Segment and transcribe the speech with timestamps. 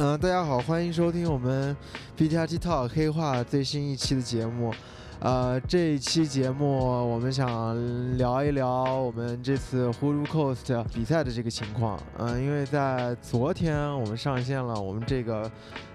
[0.00, 1.76] 嗯、大家好，欢迎收听我们
[2.16, 4.72] BTRT Talk 黑化最新一期的节目。
[5.18, 12.00] 呃，这一期节目我们想聊一聊我们这次 Hulu Coast 比赛的这个情况。
[12.16, 15.50] 嗯、因为在昨天我们上线了我们这个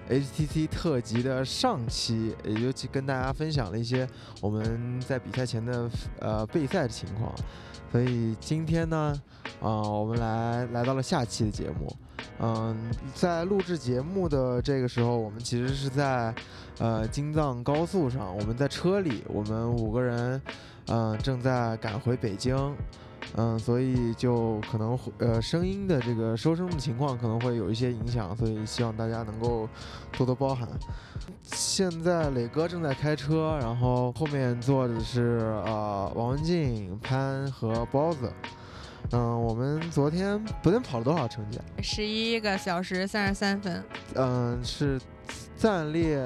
[0.10, 4.06] HTC 特辑的上期，也就跟大家分享了一些
[4.42, 5.90] 我们在比赛前的
[6.20, 7.34] 呃备赛的情况。
[7.90, 9.16] 所以今天呢，
[9.62, 11.88] 啊、我们来来到了下期的节目。
[12.40, 12.76] 嗯，
[13.14, 16.34] 在录制节目的这个时候，我们其实是在
[16.80, 20.42] 呃京藏高速上，我们在车里，我们五个人，
[20.88, 22.76] 嗯、正在赶回北京，
[23.36, 29.70] 嗯，所以就可能呃声音的这个收声的情况可能会有一些影响，所以希望大家能够
[30.18, 30.68] 多多包涵。
[31.44, 38.32] 现在磊哥正在开车，然后后面坐的是呃王文静、潘和包子。
[39.14, 41.64] 嗯，我们昨天昨天跑了多少成绩啊？
[41.84, 43.84] 十一个小时三十三分，
[44.16, 45.00] 嗯，是
[45.56, 46.18] 暂列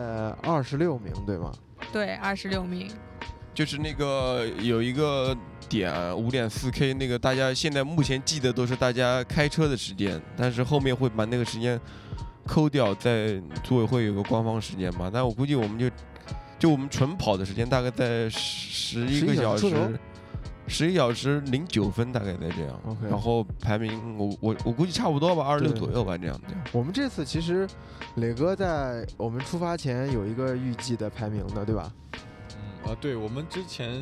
[0.42, 1.52] 二十六名，对吗？
[1.92, 2.90] 对，二十六名。
[3.54, 5.36] 就是那个有一个
[5.68, 11.78] 点五点四 K，那个大家现在目前记得都是大家开车的时间，但是后面会把那个时间
[12.46, 15.12] 抠掉，在组委会有个官方时间嘛。
[15.14, 15.90] 但我估计我们就
[16.58, 20.00] 就我们纯跑的时间大概在十一个11小时
[20.68, 22.80] 十一小时零九分大概在这样。
[22.86, 26.48] OK 然后排名我我我估计差不多吧，二十六左右吧，这样的。
[26.72, 27.68] 我们这次其实
[28.16, 31.92] 磊哥在我们出发前有一个预计的排名的，对吧？
[32.84, 34.02] 嗯啊，对我们之前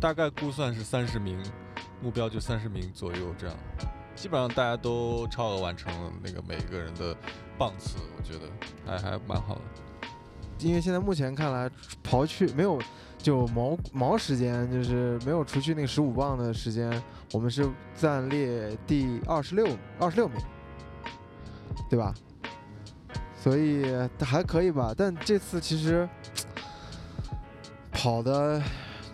[0.00, 1.42] 大概估算是三十名，
[2.02, 3.56] 目标就三十名左右这样，
[4.14, 7.16] 基本上大家都超额完成了那个每个人的
[7.58, 8.46] 棒次，我觉得
[8.86, 9.60] 还还蛮好的。
[10.62, 11.70] 因为现在目前看来，
[12.02, 12.80] 刨去没有
[13.18, 16.90] 就毛毛时间，就是没有除去那个十五磅的时间，
[17.32, 19.66] 我们是暂列第二十六
[19.98, 20.36] 二十六名，
[21.90, 22.14] 对吧？
[23.36, 23.84] 所以
[24.20, 26.08] 还可以吧，但这次其实
[27.90, 28.62] 跑的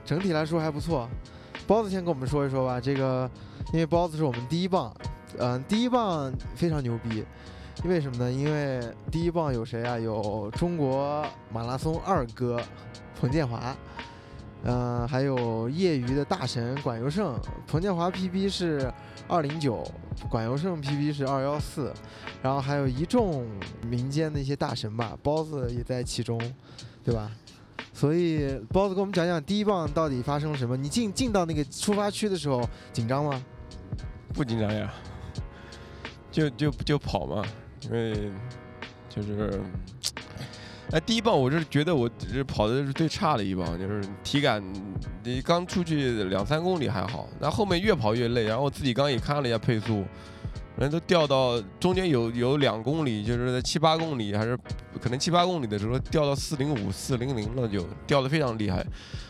[0.04, 1.08] 整体来说还不错。
[1.66, 3.30] 包子先跟我们说一说吧，这个
[3.72, 4.94] 因为包子是我们第一棒，
[5.38, 7.24] 嗯、第一棒非常牛逼，
[7.84, 8.32] 为什么呢？
[8.32, 8.80] 因为
[9.10, 9.98] 第一棒有谁啊？
[9.98, 12.60] 有中国马拉松二哥
[13.20, 13.76] 彭建华，
[14.64, 17.38] 嗯、还有业余的大神管尤胜。
[17.66, 18.92] 彭建华 PB 是
[19.28, 19.86] 二零九，
[20.28, 21.92] 管尤胜 PB 是二幺四，
[22.42, 23.46] 然后还有一众
[23.86, 26.36] 民间的一些大神吧，包子也在其中，
[27.04, 27.30] 对吧？
[27.92, 30.76] 所以包子给我们讲讲第一棒到底发生了什么？
[30.76, 33.42] 你进进到那个出发区的时候紧张吗？
[34.34, 34.92] 不紧张呀，
[36.30, 37.44] 就就就跑嘛，
[37.82, 38.30] 因为
[39.08, 39.60] 就是，
[40.90, 44.62] 哎，第一棒我是觉得我是跑的是最差的一棒，就是体感，
[45.22, 50.04] 你刚出去两三公里还好，那后面越跑越累，然后自己刚也看了一下配速，
[50.76, 54.58] 人都掉到中间有有两公里，就是在七八公里还是
[55.00, 58.84] 可能七八公里的时候掉到四零五、四零零了，就掉的非常厉害，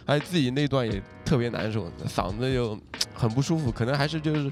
[0.06, 2.78] 还自己那段也特别难受，嗓子就
[3.14, 4.50] 很不舒服，可能还是就是。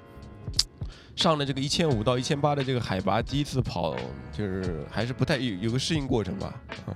[1.17, 3.97] 上了这个一千五到一千八的这个海拔，第一次跑
[4.33, 6.55] 就是还是不太有有个适应过程吧。
[6.87, 6.95] 啊，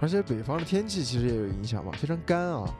[0.00, 2.72] 而且北方的天气其实也有影响嘛，非常干啊。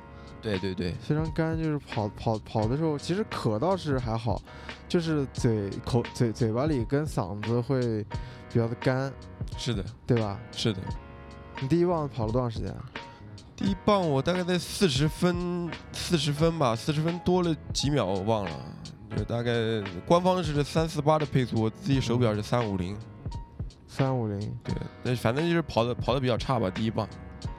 [0.42, 4.40] 对对对，非常干，就是跑跑跑的时候，其实渴倒是还好，
[4.86, 8.04] 就是嘴口嘴嘴巴里跟嗓子会
[8.52, 9.10] 比较的干，
[9.56, 10.38] 是的，对吧？
[10.52, 10.78] 是的。
[11.60, 12.84] 你第一棒跑了多长时间啊？
[13.56, 18.50] 第一棒我大概在四十分，四十分吧，四十分多了几秒我忘了，
[19.16, 19.52] 就大概
[20.06, 22.96] 官方是三四八的配速，我自己手表是三五零。
[23.86, 27.08] 三五零，对，那反正就是跑的跑的比较差吧，第一棒。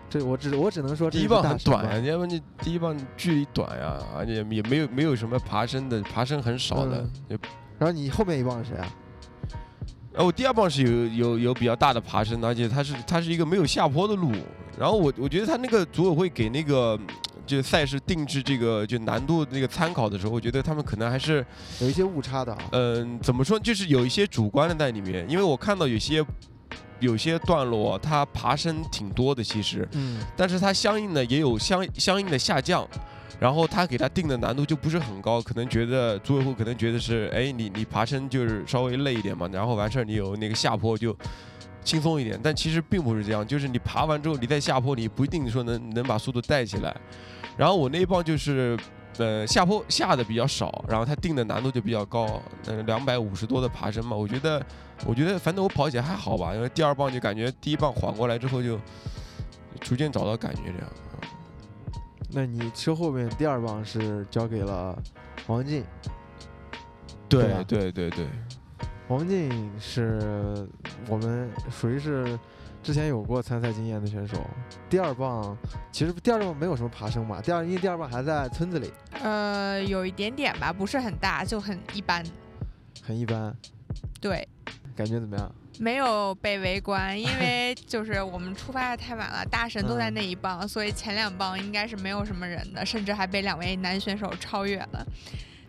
[0.10, 7.10] 这我只我只能说第一棒很短呀，吧要不你第一棒距离短呀，而且也没有没有什么爬升的，爬升很少的。
[7.30, 7.40] 嗯
[7.78, 8.88] 然后你后面一棒是谁啊？
[10.16, 14.32] 哦，我第二棒是有有有比较大的爬升的，而且它是它是一个没有下坡的路。
[14.78, 16.98] 然后我我觉得他那个组委会给那个
[17.46, 21.46] 就赛事定制这个就难度那个参考的时候，我觉得他们可能还是
[21.80, 22.59] 有一些误差的啊。
[22.72, 25.26] 嗯、怎么说，就是有一些主观的在里面。
[25.30, 26.26] 因为我看到有些
[27.00, 32.88] 有些段落它爬升挺多的，其实，嗯，但是它相应的也有相相应的下降。
[33.38, 41.14] 然后他给他定的难度就不是很高，可能觉得组委会可能觉得是，哎，你你爬升就是稍微累一点嘛，然后完事儿你有那个下坡就
[41.84, 46.96] 轻松一点，但其实并不是这样，就是你爬完之后你在下坡你不一定说能能把速度带起来。
[47.57, 48.78] 然后我那一棒就是，
[49.17, 54.63] 呃，下坡下的比较少，然后他定的难度就比较高，呃，两百五十多的爬升嘛，我觉得
[55.05, 58.79] 我觉得反正我跑起来还好吧，因为第二棒就感觉第一棒缓过来之后就
[59.81, 60.90] 逐渐找到感觉这样。
[62.31, 64.97] 那你车后面第二棒是交给了
[65.47, 65.85] 王静，
[67.29, 68.25] 对对对对，
[69.07, 70.67] 王静是
[71.07, 72.37] 我们属于是
[72.85, 74.47] 之前有过参赛经验的选手。
[74.87, 75.58] 第二棒
[75.91, 78.93] 其实第二棒没有什么爬升嘛，第二因为第二棒还在村子里，
[79.23, 82.23] 呃，有一点点吧，不是很大，就很一般。
[83.02, 83.55] 很一般，
[84.22, 84.47] 对，
[84.96, 85.52] 感觉怎么样？
[85.79, 95.03] 没有被围观，因为就是我们出发的太晚了，大神都在嗯那一棒，所以前两棒应该是没有什么人的，甚至还被两位男选手超越了。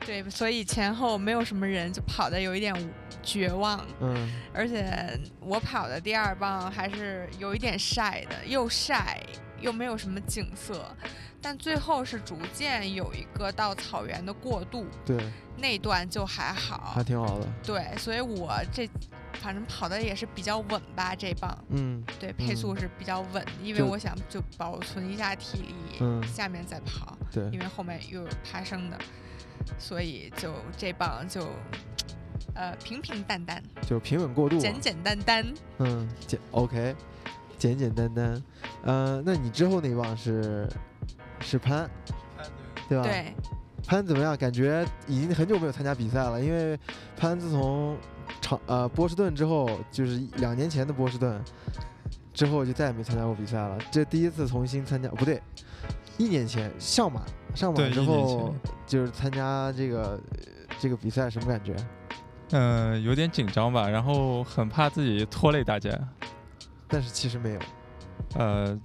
[0.04, 2.88] 对，所以前后没有什么人，就跑的有一点无
[3.26, 3.84] 绝望。
[4.00, 9.20] 嗯，而且我跑的第二棒还是有一点晒的，又晒
[9.60, 10.88] 又没有什么景色，
[11.42, 15.18] 但最后是逐渐有一个到草原的过渡，对，
[15.56, 17.02] 那段就还好还。
[17.02, 17.46] 挺好的。
[17.64, 18.88] 对，所以我这
[19.34, 28.98] 反正跑的也是比较稳吧，这棒嗯对配速嗯是比较稳，因为我想就保存一下体力，嗯下面再跑，对因为后面又有爬升的，
[29.78, 31.48] 所以就这棒就
[32.56, 34.62] 呃平平淡淡，就平稳过渡嘛。
[34.62, 35.54] 简简单单。
[35.78, 36.96] 嗯，简 OK，
[37.58, 38.42] 简简单单。
[38.82, 40.68] 呃，那你之后那棒是
[41.40, 41.88] 是潘，
[42.88, 43.04] 对吧？。
[43.04, 43.34] 对，
[43.86, 44.36] 潘怎么样？
[44.36, 46.78] 感觉已经很久没有参加比赛了，因为
[47.16, 47.96] 潘自从
[48.40, 51.40] 长呃波士顿之后，就是两年前的波士顿
[52.34, 53.78] 之后就再也没参加过比赛了。
[53.90, 55.40] 这第一次重新参加，不对，
[56.18, 57.22] 一年前上马
[57.54, 58.54] 上马之后
[58.86, 61.74] 就是参加这个呃这个比赛，什么感觉？
[62.50, 65.90] 嗯、有点紧张吧，然后很怕自己拖累大家，
[66.88, 67.60] 但是其实没有，
[68.36, 68.78] 呃，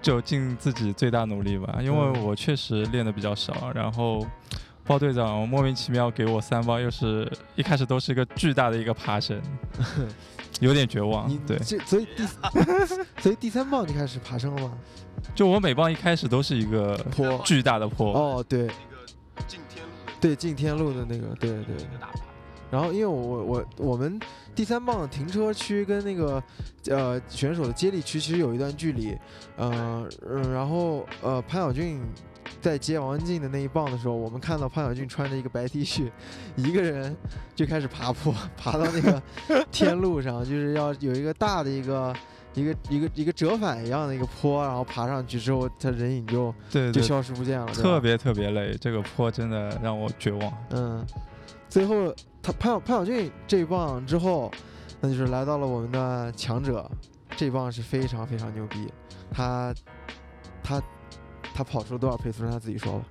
[0.00, 4.24] 就尽自己最大努力吧，因为嗯我确实练的比较少，然后
[4.84, 9.40] 包队长莫名其妙给我三包，又是一开始都是一个巨大的一个爬升，
[10.60, 11.28] 有点绝望。
[11.46, 12.24] 对，这所以第
[13.20, 14.72] 所以第三棒就开始爬升了吗？
[15.34, 19.90] 就我每棒一开始都是一个坡巨大的坡，哦，对那个进天路
[20.20, 21.76] 对，进天路的那个，对对。
[22.76, 24.20] 然后因为我我我我们
[24.54, 26.42] 第三棒的停车区跟那个
[26.90, 29.16] 呃选手的接力区其实有一段距离，
[29.56, 32.02] 呃嗯，然后呃潘晓俊
[32.60, 36.10] 在接王文静的那一棒的时候，我们看到潘晓俊穿着一个白 T 恤，
[36.56, 37.16] 一个人
[37.54, 39.22] 就开始爬坡，爬到那个
[39.72, 42.14] 天路上，就是要有一个大的一个。
[42.56, 50.50] 一个一个一个折返一样的一个坡，然后爬上去之后，他人影就就对就，消失不见了，对特别特别累，这个坡真的让我绝望。
[50.70, 51.06] 嗯，
[51.68, 51.94] 最后
[52.46, 54.52] 他潘晓潘晓俊这一棒之后，
[55.00, 56.88] 那就是来到了我们的强者，
[57.36, 58.86] 这一棒是非常非常牛逼，
[59.32, 59.74] 他
[60.62, 60.80] 他
[61.52, 62.44] 他跑出了多少配速？
[62.44, 63.04] 让他自己说吧。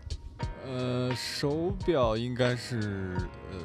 [0.66, 3.18] 呃，手表应该是
[3.52, 3.60] 呃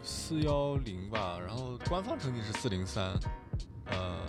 [0.00, 3.12] 四幺零吧，然后官方成绩是四零三，
[3.86, 4.20] 呃，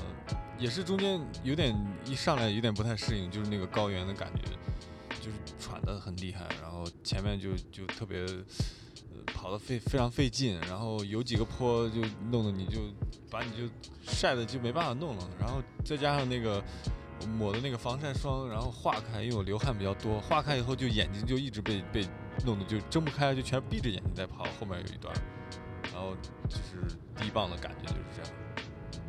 [0.58, 4.42] 也是中间有点一上来有点不太适应，就是那个高原的感觉，
[5.22, 8.26] 就是喘得很厉害，然后前面就就特别。
[9.34, 12.02] 跑得费非常费劲，然后有几个坡就
[12.32, 12.80] 弄得你就
[13.30, 13.72] 把你就
[14.04, 16.64] 晒的就没办法弄了，然后再加上那个
[17.38, 22.06] 抹的那个防晒霜，然后化开，因为我流汗比较多，化开以后就眼睛就一直被被
[22.46, 24.46] 弄得就睁不开，就全闭着眼睛在跑。
[24.60, 25.14] 后面有一段，
[25.94, 26.16] 然后
[26.50, 28.32] 就是第一棒的感觉就是这样，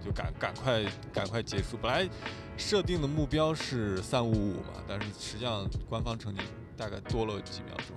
[0.05, 1.77] 就赶赶快赶快结束。
[1.81, 2.09] 本来
[2.57, 6.43] 设定的目标是三五五嘛，但是实际上官方成绩
[6.77, 7.97] 大概多了几秒钟。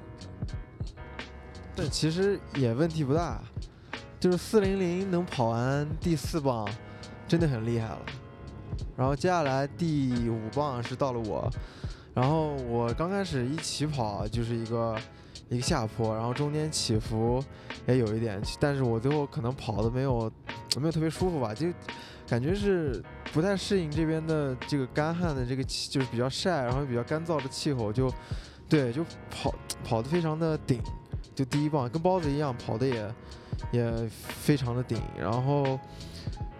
[1.75, 3.42] 这样但其实也问题不大，
[4.19, 6.68] 就是四零零能跑完第四棒，
[7.28, 7.99] 真的很厉害了。
[8.95, 11.49] 然后接下来第五棒是到了我，
[12.13, 14.97] 然后我刚开始一起跑就是一个
[15.49, 17.44] 一个下坡，然后中间起伏
[17.87, 20.31] 也有一点，但是我最后可能跑的没有
[20.78, 21.68] 没有特别舒服吧，就
[22.28, 28.11] 感觉是不太适应这边的这个干旱的这个气，就是比较晒，然后比较干燥的气候，就
[28.69, 30.81] 对，就跑跑的非常的顶。
[31.33, 33.14] 就第一棒跟包子一样，跑的也
[33.71, 35.80] 也非常的顶，然后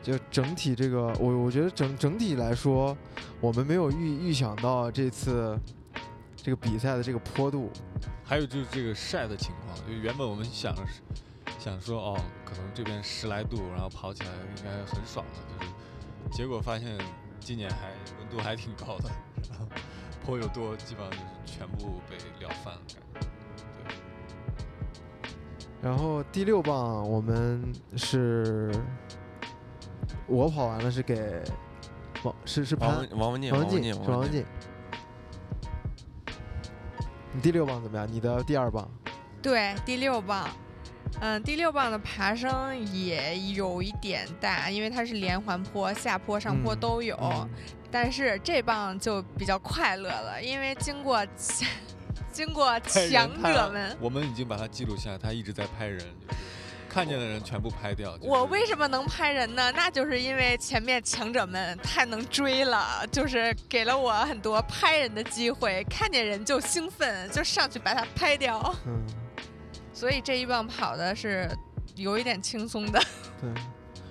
[0.02, 2.98] 就整体这个，我我觉得整整体来说，
[3.40, 5.60] 我们没有预预想到这次
[6.36, 7.70] 这个比赛的这个坡度，
[8.24, 10.74] 还有就是这个晒的情况，就原本我们想
[11.60, 15.72] 想说哦，可能这边十来度，然后跑起来应该很爽的，就是
[16.32, 16.98] 结果发现
[17.40, 19.10] 今年还温度还挺高的，
[19.50, 19.68] 然后
[20.26, 22.82] 坡又多，基本上就是全部被撂翻了。
[25.82, 28.72] 然后第六棒我们是，
[30.28, 31.42] 我跑完了是给
[32.24, 34.46] 王是是潘王文王文静，王文静，是王文静，
[37.34, 38.08] 你第六棒怎么样？
[38.12, 38.88] 你的第二棒？
[39.42, 40.48] 对，第六棒，
[41.20, 47.18] 嗯，第六棒的爬升也有一点大，因为它是连环坡，下坡、上坡嗯都有。
[47.20, 47.50] 嗯
[47.94, 51.26] 但是这棒就比较快乐了，因为经过
[52.32, 56.40] 经过强者们，我们已经把它记录下来，他一直在拍人，就是
[56.90, 58.18] 看见的人全部拍掉。
[58.18, 59.72] 就是我为什么能拍人呢？
[59.74, 68.76] 那就是因为前面强者们太能追了，就是给了我很多拍人的机会，看见人就兴奋，就上去把他拍掉。
[68.86, 69.02] 嗯，
[69.94, 71.50] 所以这一棒跑的是
[71.96, 73.02] 有一点轻松的。
[73.40, 73.50] 对，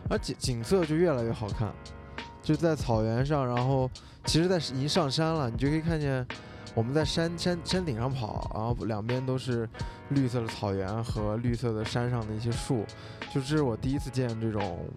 [0.09, 1.73] 而景景色就越来越好看，
[2.43, 3.91] 就在草原上，然后
[4.25, 6.27] 其实在已经上山了，你就可以看见
[6.75, 9.69] 我们在山山山顶上跑，然后两边都是
[10.11, 12.85] 绿色的草原和绿色的山上的一些树，
[13.33, 14.89] 就这是我第一次见这种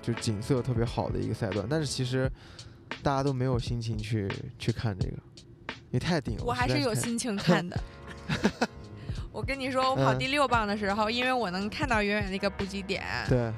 [0.00, 2.30] 就景色特别好的一个赛段，但是其实
[3.02, 4.26] 大家都没有心情去
[4.58, 5.16] 去看这个，
[5.68, 6.44] 因为太顶了。
[6.44, 7.78] 我还是有心情看的。
[9.30, 13.04] 我跟你说，我跑嗯第六棒的时候，因为我能看到远远的一个补给点。
[13.28, 13.52] 对，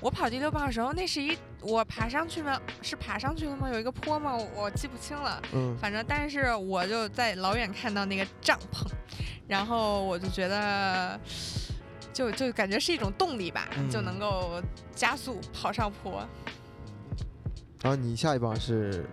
[0.00, 2.60] 我跑第六棒的时候，那是一我爬上去吗？
[2.82, 3.68] 是爬上去了吗？
[3.70, 4.36] 有一个坡吗？
[4.36, 5.40] 我我记不清了。
[5.52, 8.86] 嗯，反正，但是我就在老远看到那个帐篷，
[9.48, 11.18] 然后我就觉得，
[12.12, 14.62] 就就感觉是一种动力吧，就嗯能够
[14.94, 16.26] 加速跑上坡。
[17.82, 19.06] 然后你下一棒是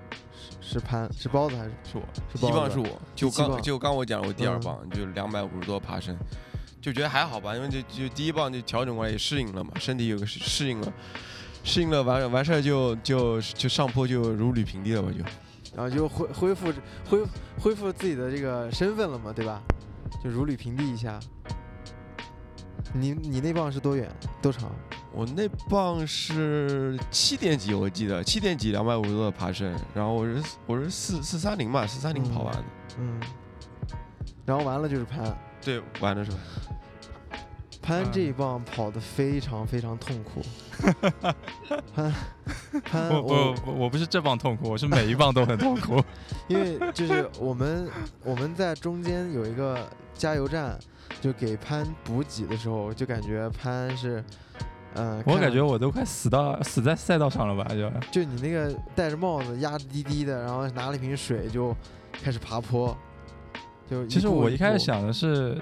[0.62, 2.04] 是是攀是包子还是是我，
[2.34, 6.18] 是包子第一棒是我，就刚就刚我讲了我第二嗯棒，就两百五十多爬升，
[6.82, 10.94] 就觉得还好吧，因为就就第一棒就调整过来也适应了嘛，身体有个适适应了，
[11.64, 15.20] 适应了完完事儿就就就上坡就如履平地了，我就
[15.76, 16.74] 然后就恢恢复
[17.10, 17.24] 恢
[17.60, 19.62] 恢复自己的这个身份了嘛，对吧？
[20.24, 21.20] 就如履平地一下。
[22.94, 24.10] 你你那棒是多远
[24.42, 24.70] 多长？
[25.14, 32.64] 我那棒是七点几，我记得七点几两百五十多的爬升，然后我是我是四四三零嘛，四三零跑完的，
[33.00, 33.20] 嗯，
[34.46, 35.24] 然后完了就是攀，
[35.64, 36.38] 对，完了是吧？
[37.82, 40.42] 攀这一嗯棒跑得非常非常痛苦。
[41.94, 42.14] 潘
[42.84, 46.02] 潘我我我我不是这棒痛苦，我是每一棒都很痛苦。
[46.48, 47.88] 因为就是我们
[48.24, 50.78] 我们在中间有一个加油站，
[51.20, 54.24] 就给潘补给的时候，就感觉潘是，
[54.94, 57.70] 呃，看我感觉我都快死到死在赛道上了吧？
[57.74, 61.76] 就就你那个戴着帽子压着滴滴的，然后拿了一瓶水就
[62.12, 62.96] 开始爬坡，
[63.90, 65.58] 就其实我一开始，想的是，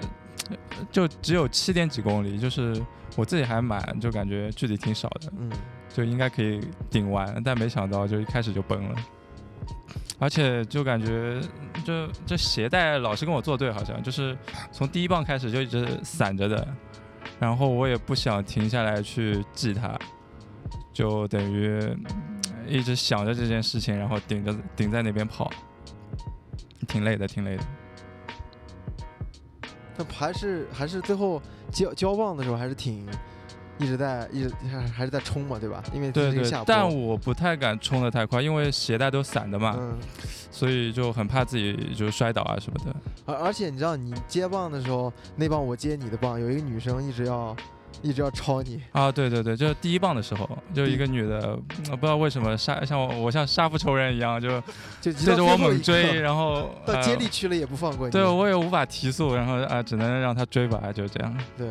[0.90, 2.80] 就只有七点几公里，就是
[3.16, 5.50] 我自己还蛮就感觉距离挺少的，嗯，
[5.88, 8.94] 就应该可以顶完，但没想到就一开始就崩了。
[10.18, 11.40] 而且就感觉
[11.82, 14.36] 就这鞋带老是跟我作对，好像就是
[14.70, 16.68] 从第一棒开始就一直散着的，
[17.38, 19.98] 然后我也不想停下来去系它，
[20.92, 22.04] 就等于嗯
[22.68, 25.50] 一直想着这件事情，然后顶着顶在那边跑，
[26.86, 27.62] 挺累的，挺累的。
[30.04, 31.40] 但还是还是最后
[31.70, 33.06] 交交棒的时候还是挺
[33.78, 35.82] 一直在一直还还是在冲嘛，对吧？
[35.94, 36.32] 因为对
[36.66, 39.98] 但我不太敢冲的太快，因为鞋带都散的嘛，嗯，
[40.50, 42.94] 所以就很怕自己就摔倒啊什么的。
[43.24, 47.56] 而而且你知道你接棒的时候，那棒我接你的棒，有一个女生一直要
[48.02, 51.58] 一直要超你，啊，对对对，就是第一棒的时候，就一个女的，
[51.90, 54.48] 呃不知道为什么杀像我我像杀父仇人一样，就
[55.00, 58.12] 就一对着我猛追，然后到接呃力区了也不放过你。
[58.12, 61.36] 对我也无法提速，然后啊只能让她追吧，就这样。
[61.56, 61.68] 对，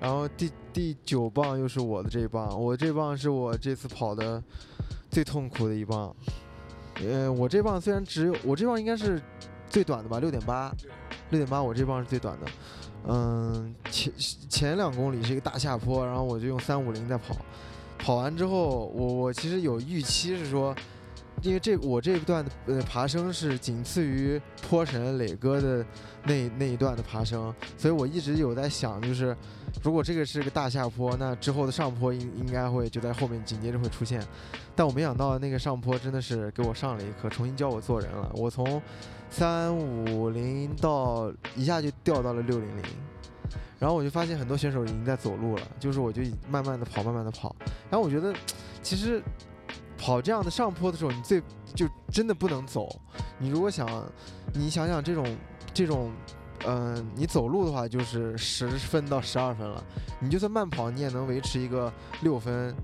[0.00, 4.42] 然后第第九棒又是我的这一棒，我这棒是我这次跑的
[5.10, 6.14] 最痛苦的一棒。
[7.04, 9.22] 呃，我这棒虽然只有我这棒应该是
[9.68, 10.72] 最短的吧，六点八，
[11.30, 12.46] 六点八，我这棒是最短的。
[13.06, 14.12] 嗯，前
[14.48, 17.36] 前两公里是一个大下坡，然后我就用三五零在跑。
[17.98, 20.74] 跑完之后，我我其实有预期是说，
[21.42, 25.84] 因为这我这一段的呃爬升是仅次于坡神磊哥的
[26.24, 29.36] 那那一段的爬升，所以我一直有在想，就是
[29.82, 34.22] 如果这个是个大下坡，那之后的上坡应应该会就在后面紧接着会出现，
[34.74, 38.30] 但我没想到那个上坡真的是给我上了一课，重新教我做人了。
[38.34, 38.80] 我从
[39.30, 42.84] 三五零到一下就掉到了六零零，
[43.78, 47.54] 然后我就发现很多选手已经在走路了，就是我就慢慢的跑，慢慢的跑，
[47.88, 48.34] 然后我觉得
[48.82, 49.22] 其实
[49.96, 51.40] 跑这样的上坡的时候，你最
[51.74, 52.88] 就真的不能走。
[53.38, 53.88] 你如果想，
[54.52, 55.24] 你想想这种
[55.72, 56.10] 这种，
[56.66, 59.82] 嗯、你走路的话就是十分到十二分了，
[60.18, 61.90] 你就算慢跑，你也能维持一个
[62.22, 62.74] 六分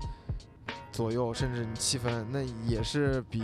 [0.91, 3.43] 左右，甚至你七分，那也是比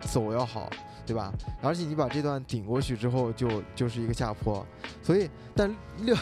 [0.00, 0.70] 走要好，
[1.08, 1.32] 对吧？
[1.60, 4.64] 而且你把这段顶过去之后就，就是一个下坡，
[5.02, 6.16] 所以但六。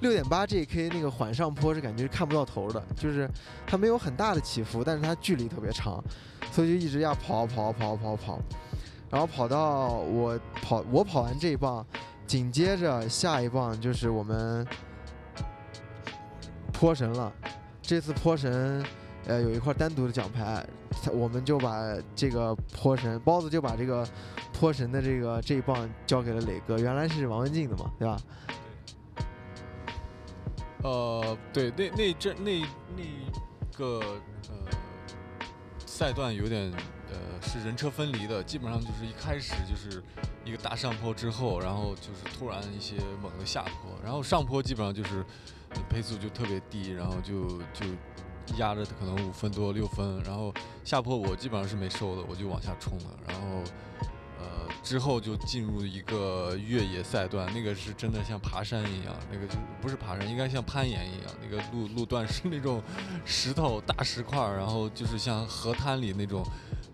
[0.00, 3.26] 六点八 GK 那个缓上坡是感觉是看不到头的，就是
[3.66, 6.04] 它没有很大的起伏，但是它距离特别长，
[6.52, 8.38] 所以就一直要跑跑跑跑跑，
[9.08, 11.84] 然后跑到我跑我跑完这一棒，
[12.26, 14.66] 紧接着下一棒就是我们
[16.74, 17.32] 坡神了。
[17.80, 18.84] 这次坡神
[19.26, 20.64] 呃有一块单独的奖牌，
[21.12, 24.06] 我们就把这个坡神包子就把这个
[24.52, 28.16] 坡神的这个这一棒交给了磊哥，原来是王文静的嘛，对吧？
[30.82, 32.60] 呃，对，那那阵那
[32.96, 33.02] 那
[33.76, 34.00] 个
[34.48, 34.56] 呃
[35.84, 36.70] 赛段有点
[37.10, 40.00] 呃是人车分离的，基本上就是一开始就是
[40.44, 45.24] 一个大上坡之后，然后就是突然一些猛的下坡，然后上坡基本上就是
[45.90, 47.84] 配速就特别低，然后就就
[48.58, 50.52] 压着可能五分多六分，然后
[50.84, 53.62] 下坡我基本上是没收的，我就往下冲了，然后。
[54.38, 61.34] 呃，之后就进入一个越野赛段，那个是真的像爬山一样，那个就不是爬山，应该像攀岩一样。
[61.42, 62.82] 那个路路段是那种
[63.24, 66.44] 石头大石块，然后就是像河滩里那种，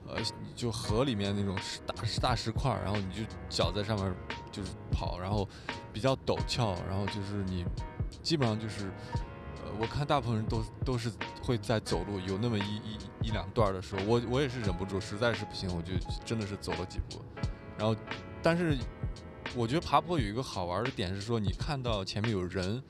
[0.07, 0.23] 呃，
[0.55, 4.15] 就河里面那种石大大石块，然后你就脚在上面
[4.53, 5.47] 就是跑，然后
[5.93, 7.65] 比较陡峭，然后就是你
[8.23, 8.89] 基本上就是。
[9.81, 11.11] 我看大部分人都都是
[11.43, 15.93] 会在走路，有那么一一一两段的时候，我我也是忍不住，实在是不行，我就
[16.25, 17.21] 真的是走了几步。
[17.79, 17.97] 然后，
[18.43, 18.77] 但是
[19.57, 22.81] 我觉得爬坡有一个好玩的点是说，你看到前面有人，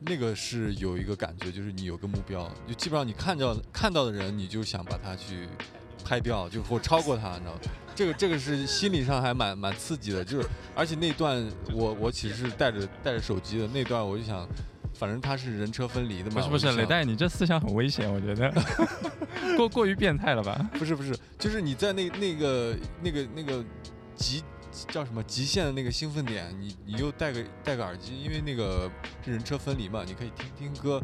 [0.00, 5.48] 那个是有一个感觉，就是你有个目标，就基本上你看到看到的人，你就想把他去
[6.04, 7.60] 拍掉，就或超过他，你知道吗？
[7.94, 14.46] 这个这个是心理上还蛮蛮刺激的，就是而且那段我我其实是带着带着手机的那段，我就想。
[14.98, 16.36] 反正他是人车分离的嘛。
[16.36, 18.52] 不是不是，雷带，你这思想很危险，我觉得
[19.56, 20.70] 过过于变态了吧？
[20.78, 23.64] 不是不是，就是你在那那个那个那个
[24.14, 24.42] 极
[24.88, 28.90] 叫什么极限的那个兴奋点，你你又戴个戴个耳机，因为那个
[29.24, 31.00] 是人车分离嘛，你可以听听歌，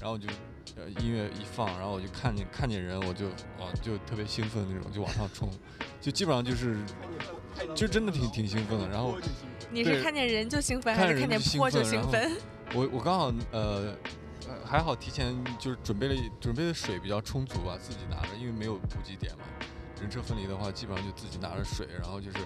[0.00, 0.28] 然后就
[0.76, 3.26] 呃音乐一放，然后我就看见看见人，我就
[3.58, 5.48] 啊就特别兴奋那种，就往上冲，
[6.00, 6.76] 就基本上就是
[7.74, 8.88] 就真的挺挺兴奋的。
[8.88, 9.16] 然后
[9.70, 12.30] 你是看见人就兴奋，还是看见坡就兴奋？
[12.74, 13.94] 我我刚好呃
[14.48, 19.44] 呃还好提前就是准备了准备的水比较充足吧，自己拿着，因为没有补给点嘛。
[19.98, 22.36] 人车分离的话，基本上就自己拿着水，然后就是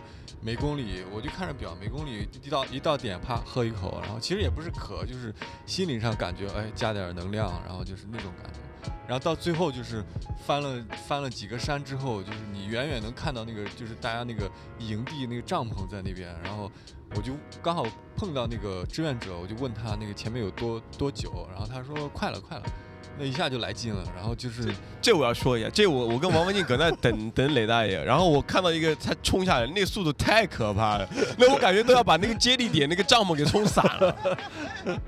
[0.40, 5.34] 每公里我就看着表，每公里一到一到点啪喝一口，然后其实也不是渴，就是
[5.66, 8.60] 心理上感觉哎加点能量，然后就是那种感觉。
[9.06, 10.04] 然后到最后就是
[10.46, 16.70] 翻了翻了几个山之后，就是你远远能看到那个就是大家那个营地那个帐篷在那边，然后。
[17.16, 22.64] 我就刚好碰到那个志愿者，我就问他那个前面有多多久，然后他说快了快了，
[23.20, 24.02] 那一下就来劲了。
[24.16, 31.06] 然后就是这我要说一下，这我我跟王文静搁那等 等雷大爷，然后我看到一个他冲下来，那个速度太可怕了，
[31.36, 34.16] 那我感觉都要把那个接力点那个帐篷给冲散了。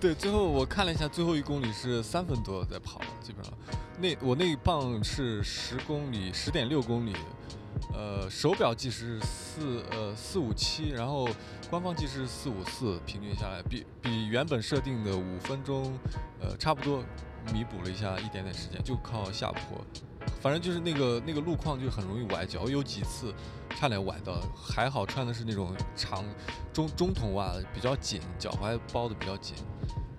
[0.00, 3.54] 对，最后我看了一下，最后一公里是三分多在跑，基本上
[4.00, 7.14] 那我那一棒是十公里，十点六公里。
[7.94, 11.28] 呃，手表计时四呃四五七，然后
[11.70, 15.96] 官方计时四五四，平均下来比比原本设定的五分钟，
[16.40, 17.02] 呃差不多，
[17.52, 19.84] 弥补了一下一点点时间，就靠下坡，
[20.40, 23.34] 反正就是那个那个路况就很容易崴脚，有几次
[23.70, 26.24] 差点崴到，还好穿的是那种长
[26.72, 29.56] 中中筒袜，比较紧，脚踝包的比较紧。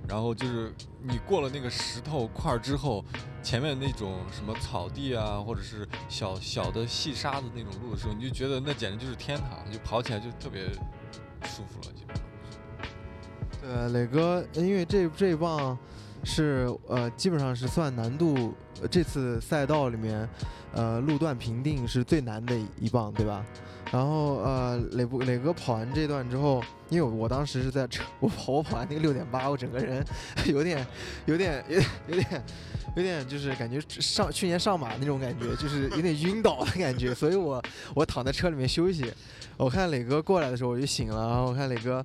[0.10, 3.06] 然后就是你过了那个石头块之后，
[3.42, 10.66] 前面那种什么草地啊，或者是小小的细沙子那种路的时候，你就觉得那简直就是天堂，就跑起来就特别
[11.46, 12.26] 舒服了，基本上。
[13.62, 15.78] 对，磊哥，因为这这一棒
[16.24, 18.54] 是呃，基本上是算难度
[18.90, 20.28] 这次赛道里面，
[20.74, 23.46] 呃，路段评定是最难的一棒，对吧？
[23.92, 30.06] 然后呃，磊不磊哥跑完这段之后，因为我当时是在车，我跑我跑完那个六点八，我整个人
[30.48, 30.86] 有点
[31.26, 32.44] 有点有点有点
[32.96, 37.62] 有点就是感觉上去年上马那种感觉，就是有点晕倒的感觉，所以我
[37.94, 39.12] 我躺在车里面休息。
[39.58, 42.04] 我看磊哥过来的时候我就醒了，然后我看磊哥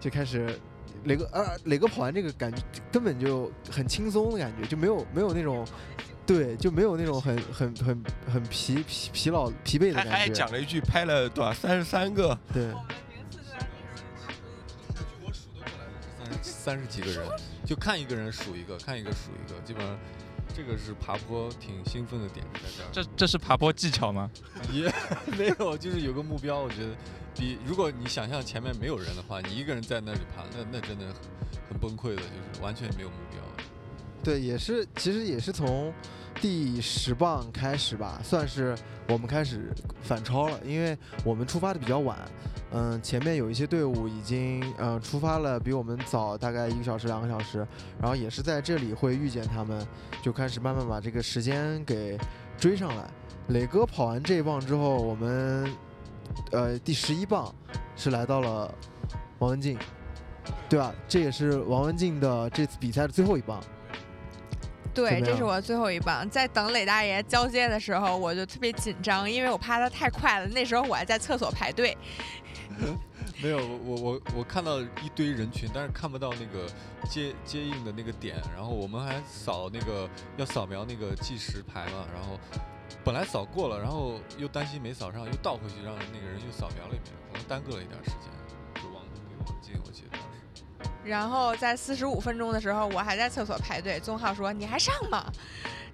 [0.00, 0.58] 就开始，
[1.04, 5.66] 磊哥啊磊哥跑完这个感觉根本就很轻松的感觉，就没有没有那种。
[6.24, 8.00] 对，就没有那种很很很
[8.32, 10.10] 很疲疲疲劳疲惫的感觉。
[10.10, 12.38] 还还讲了一句拍了多少三十三个。
[12.54, 12.68] 对。
[15.20, 15.84] 我数得过来
[16.30, 17.28] 的是三十三十几个人，
[17.66, 19.98] 就看一个人数一个，看一个数一个，基本上
[20.54, 22.86] 这个是爬坡挺兴奋的点在这儿。
[22.92, 24.30] 这这是爬坡技巧吗？
[24.72, 24.84] 也
[25.36, 26.60] 没有，就是有个目标。
[26.60, 26.90] 我觉得
[27.34, 31.14] 比如果你想象前面没有人的话，你一个人在那里爬，那那真的很
[31.70, 33.40] 很崩溃的，就是完全没有目标。
[34.22, 35.92] 对，也是，其实也是从
[36.40, 38.76] 第十棒开始吧，算是
[39.08, 42.16] 我们开始反超了，因为我们出发的比较晚，
[42.72, 47.66] 嗯，前面有一些队伍已经嗯出发了，比我们早大概一个小时两个小时，
[48.00, 49.84] 然后也是在这里会遇见他们，
[50.22, 52.16] 就开始慢慢把这个时间给
[52.56, 53.10] 追上来。
[53.48, 55.68] 磊哥跑完这一棒之后，我们
[56.52, 57.54] 呃第十一棒
[57.96, 58.72] 是来到了
[59.38, 59.78] 王文静，
[60.68, 60.94] 对吧？
[61.08, 63.62] 这也是王文静的这次比赛的最后一棒。
[64.94, 66.28] 对，这是我最后一棒。
[66.28, 70.46] 在等磊大爷交接的时候，我就特别紧张，因为我怕他太快了。
[70.48, 71.96] 那时候我还在厕所排队。
[73.42, 76.68] 没有，我我我我看到一堆人群，但是看不到那个
[77.08, 78.36] 接接应的那个点。
[78.54, 82.38] 然后我们还扫那个要扫描那个计时牌嘛，然后
[83.04, 88.30] 本来扫过了，然后又担心没扫上，又倒回去让那个人又扫描了一遍，可能耽搁了一点时间，
[88.74, 90.90] 就忘了给忘记，我记得当时。
[91.04, 93.98] 然后在四十五分钟的时候，我还在厕所排队。
[93.98, 95.24] 宗浩说：“你还上吗？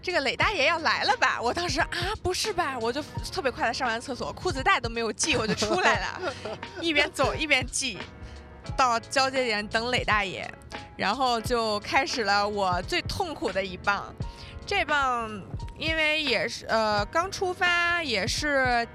[0.02, 1.88] 这个磊大爷要来了吧？”我当时啊，
[2.22, 2.78] 不是吧？
[2.78, 6.34] 我就特别快的上完厕所，裤子带都没有系，我就出来了，
[6.80, 7.98] 一边走一边系，
[8.76, 10.46] 到交接点等磊大爷，
[10.96, 14.14] 然后就开始了我最痛苦的一棒。
[14.68, 15.30] 这棒
[15.78, 18.86] 因为也是呃刚出发，也是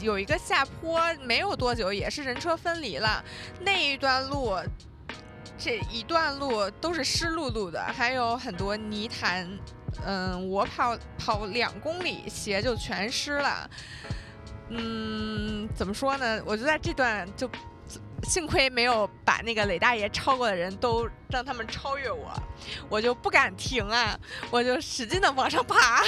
[0.00, 3.24] 有一个下坡，没有多久，也是人车分离了。
[3.58, 4.56] 那一段路，
[5.58, 9.50] 这一段路都是湿漉漉的，还有很多泥潭。
[10.04, 13.68] 嗯，我跑跑两公里，鞋就全湿了。
[14.68, 16.40] 嗯，怎么说呢？
[16.46, 17.50] 我就在这段就，
[18.24, 22.32] 幸亏没有把那个磊大爷超过的人都让他们超越我，
[22.88, 24.18] 我就不敢停啊，
[24.50, 26.02] 我就使劲的往上爬。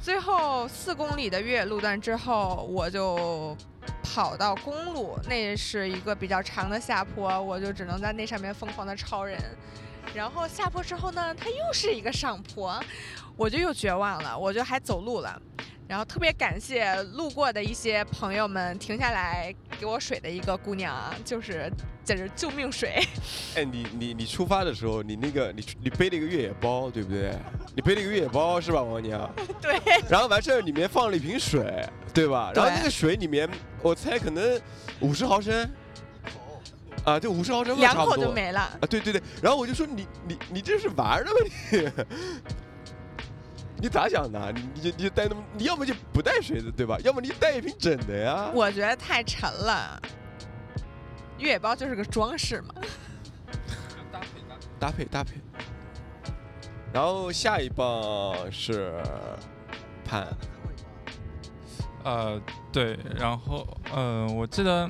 [0.00, 3.56] 最后四公里的越野路段之后，我就
[4.02, 9.38] 跑到公路，那是一个比较长的下坡，我就只能在那上面疯狂的超人。
[10.14, 12.80] 然后下坡之后呢，它又是一个上坡，
[13.36, 15.40] 我就又绝望了，我就还走路了。
[15.88, 21.72] 然后特别感谢路过的一些朋友们停下来给我水的一个姑娘啊，就是
[22.04, 23.02] 简直救命水。
[23.56, 27.32] 哎，你你你出发的时候，你那个你你背了一个越野包，对不对？
[27.74, 29.28] 你背了一个越野包是吧，王娘？
[29.62, 29.80] 对。
[30.10, 32.52] 然后完事儿里面放了一瓶水，对吧？
[32.54, 33.48] 然后那个水里面，
[33.82, 34.60] 我猜可能
[35.00, 35.66] 五十毫升。
[37.04, 38.60] 啊，就五十毫升，两口就没了。
[38.60, 39.22] 啊，对对对。
[39.40, 41.36] 然后我就说你你你这是玩的吗
[41.72, 41.88] 你？
[43.80, 44.52] 你咋想的？
[44.52, 46.98] 你你你带那么，你要么就不带水的，对吧？
[47.04, 48.50] 要么你带一瓶整的呀。
[48.54, 50.00] 我觉得太沉了，
[51.38, 52.74] 越野包就是个装饰嘛。
[54.10, 54.26] 搭配
[54.78, 55.32] 搭配搭配。
[56.92, 59.00] 然后下一棒是
[60.04, 60.26] 潘。
[62.04, 62.40] 呃，
[62.72, 64.88] 对，然后呃，我记得。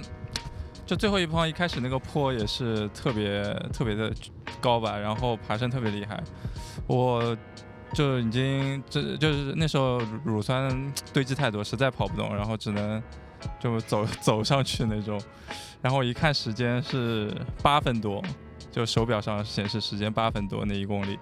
[0.86, 3.42] 就最后一棒一开始那个坡也是特别
[3.74, 4.10] 特别的
[4.58, 6.18] 高吧，然后爬升特别厉害，
[6.86, 7.36] 我
[7.92, 13.02] 就已经这就是那时候乳酸堆积太多，实在跑不动，然后只能
[13.58, 15.20] 就走走上去那种，
[15.80, 18.22] 然后一看时间是八分多，
[18.70, 21.18] 就手表上显示时间八分多那一公里，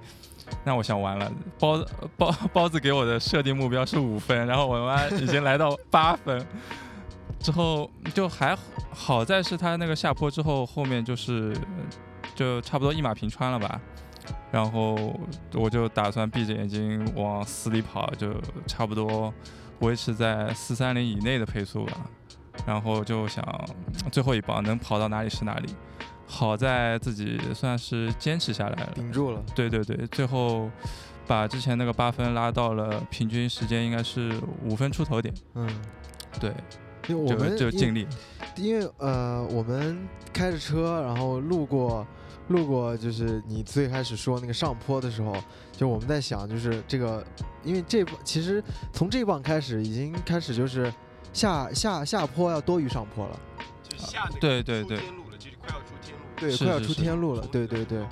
[0.64, 1.84] 那我想完了，包
[2.16, 6.44] 包包子给我的设定目标是五分，然后我妈已经来到八分。
[7.38, 8.56] 之后就还
[8.90, 11.56] 好在是他那个下坡之后，后面就是
[12.34, 13.80] 就差不多一马平川了吧。
[14.50, 15.18] 然后
[15.54, 18.32] 我就打算闭着眼睛往死里跑，就
[18.66, 19.32] 差不多
[19.80, 21.92] 维持在四三零以内的配速吧。
[22.66, 23.44] 然后就想
[24.10, 25.68] 最后一棒能跑到哪里是哪里。
[26.26, 29.42] 好在自己算是坚持下来了，顶住了。
[29.54, 30.70] 对对对，最后
[31.26, 35.32] 把之前那个八分拉到了平均时间应该是五分出头点。
[35.54, 35.68] 嗯，
[36.40, 36.52] 对。
[37.08, 38.04] 因为我们就尽力，
[38.56, 39.96] 因为呃，我们
[40.32, 42.04] 开着车，然后路过，
[42.48, 45.36] 路过就是你最开始说那个上坡的时候，
[45.72, 47.24] 就我们在想，就是这个，
[47.64, 50.92] 因为这其实从这棒开始已经开始就是
[51.32, 53.40] 下下下坡要多于上坡了，
[53.88, 58.06] 就下对对对，就是快要出天路，对，快要出天路了，对对对。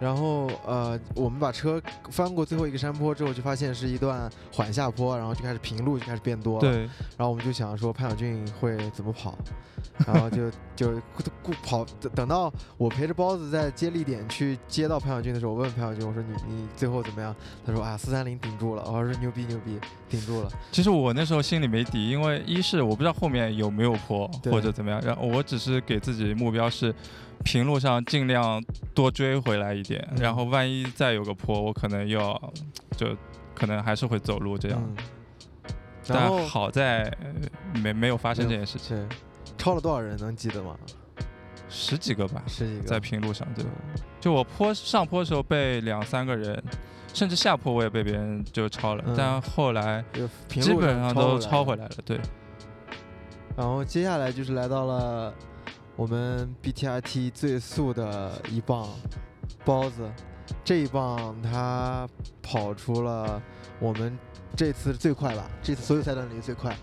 [0.00, 1.80] 然后呃，我们把车
[2.10, 6.60] 翻过最后一个山坡之后，就发现是一段缓下坡，然后就开始平路就开始变多了。
[6.60, 6.80] 对。
[7.16, 9.38] 然后我们就想说潘晓俊会怎么跑，
[10.06, 11.00] 然后就 就
[11.42, 17.34] 顾跑等到我陪着包子在接力点去接到潘晓俊的时候，我问潘晓俊我说你你最后怎么样？
[17.64, 18.82] 他说啊四三零顶住了。
[18.86, 19.78] 我说牛逼牛逼
[20.10, 20.50] 顶住了。
[20.72, 26.94] 其实我那时候心里没底，因为一是我不知道后面有没有坡或者怎么样，然后我只是给自己目标是。
[27.42, 28.62] 平路上尽量
[28.94, 32.52] 多追回来一点，然后万一再有个坡，我可能要
[32.96, 33.16] 就
[33.54, 34.96] 可能还是会走路这样。
[36.06, 37.12] 但好在
[37.82, 39.08] 没没有发生这件事情。
[39.58, 40.76] 超了多少人能记得吗？
[41.68, 43.64] 十几个吧，十几个在平路上对。
[44.20, 46.62] 就我坡上坡的时候被两三个人，
[47.12, 50.04] 甚至下坡我也被别人就超了，但后来
[50.48, 51.90] 基本上都超回来了。
[52.04, 52.20] 对。
[53.56, 55.34] 然后接下来就是来到了。
[55.96, 58.88] 我们 BTRT 最速的一棒
[59.64, 60.10] 包子，
[60.64, 62.08] 这一棒他
[62.42, 63.40] 跑出了
[63.78, 64.16] 我们
[64.56, 65.48] 这次最快吧？
[65.62, 66.76] 这次所有赛段里最快。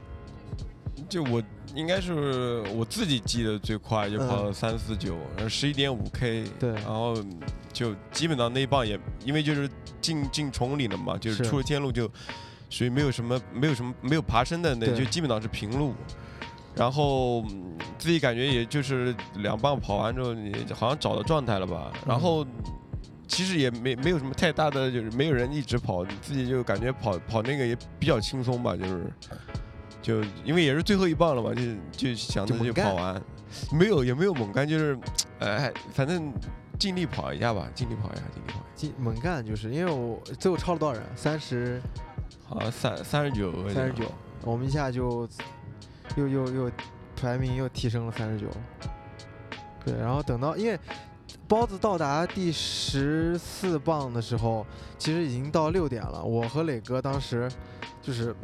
[1.09, 1.41] 就我
[1.73, 6.45] 应该是我自己记得最快，就跑了三四九，然后十一点五 K。
[6.59, 6.71] 对。
[6.73, 7.15] 然后
[7.73, 9.69] 就基本上那一棒也因为就是
[9.99, 12.09] 进进崇礼了嘛，就是出了天路就
[12.69, 15.93] 属于没有什么没有什么没有爬升的，那就基本上是平路。
[16.75, 22.45] 然后嗯自己感觉也就是两棒跑完之后，你好像找到状态了吧，然后。
[23.33, 29.05] 其实也没没有什么太大的，就是没有人一直跑，你自己就感觉跑跑那个也比较轻松吧，就是
[30.01, 31.61] 就因为也是最后一棒了嘛，就
[32.09, 33.21] 就想着就跑完，
[33.71, 34.99] 没有也没有猛干，就是
[35.39, 36.29] 哎，反正
[36.77, 38.63] 尽力跑一下吧，尽力跑一下，尽力跑一下。
[38.75, 41.01] 进猛干就是因为我最后超了多少人？
[41.15, 41.81] 三十
[42.45, 44.11] 好像三三十九，三十九，
[44.43, 45.25] 我们一下就
[46.15, 46.71] 又又又
[47.15, 48.47] 排名又提升了三十九。
[49.85, 50.79] 对，然后等到因为
[51.47, 54.65] 包子到达第十四棒的时候，
[54.97, 56.23] 其实已经到六点了。
[56.23, 57.51] 我和磊哥当时
[58.01, 58.35] 就是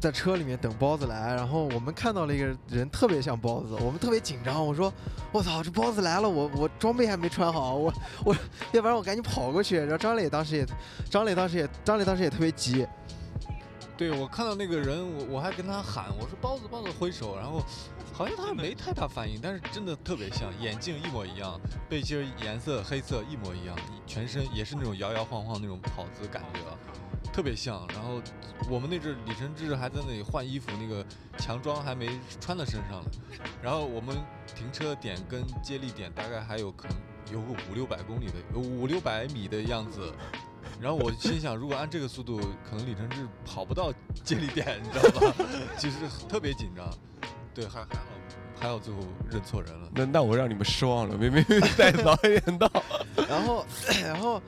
[0.00, 4.66] 在车里面等包子来，然后我们看到了一个人特别像包子，我们特别紧张。
[4.66, 4.92] 我说
[5.32, 7.92] ：“我操，这包子来了，我我装备还没穿好，我
[8.24, 8.34] 我
[8.72, 10.66] 要不然我赶紧跑过去。”然后张磊当时也，
[11.10, 12.86] 张磊当时也，张磊当时也特别急。
[13.96, 17.62] 对我看到那个人，我我还跟他喊，我说包子包子挥手，然后
[18.12, 23.74] 好像他没太大反应，但是真的特别像，眼镜一模一样，背心颜色黑色一模一样，
[24.06, 26.60] 全身也是那种摇摇晃晃那种跑姿感觉，
[27.32, 27.88] 特别像。
[27.88, 28.20] 然后
[28.70, 31.02] 我们那阵李承志还在那里换衣服，那个
[31.38, 33.10] 强装还没穿到身上呢。
[33.62, 34.14] 然后我们
[34.54, 36.96] 停车点跟接力点大概还有可能
[37.32, 40.12] 有个五六百公里的，五六百米的样子。
[40.80, 43.92] 然后我心想，如果按这个速度，可能李承志跑不到
[44.24, 45.34] 接力点，你知道吧？
[45.78, 45.96] 其实
[46.28, 46.88] 特别紧张。
[47.54, 48.00] 对，还还好，
[48.60, 49.88] 还好最后认错人了。
[49.94, 52.70] 那那我让你们失望了，没没没再早一点到。
[53.28, 53.66] 然后，
[54.04, 54.42] 然后，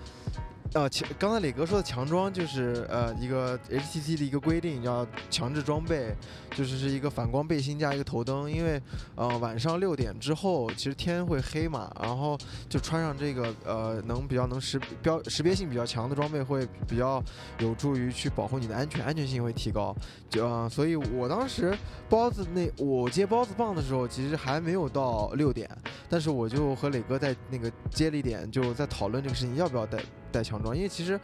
[0.74, 6.14] 呃，强刚才磊哥说的强装就是呃一个 HTC 的一个规定，叫强制装备，
[6.54, 8.80] 就是是一个反光背心加一个头灯，因为
[9.14, 17.22] 呃晚上六点之后其实天会黑嘛，然后就穿上这个呃能比较能识标识别性比较强的装备，会比较
[17.58, 19.96] 有助于去保护你的安全，安全性会提高。
[20.28, 21.74] 就、呃、所以我当时
[22.10, 25.66] 包子那我接包子棒的时候，其实还没有到六点，
[26.10, 29.98] 但是我就和磊哥在那个接力点就在讨论这个事情，要不要带
[30.30, 31.18] 带强装，因为其实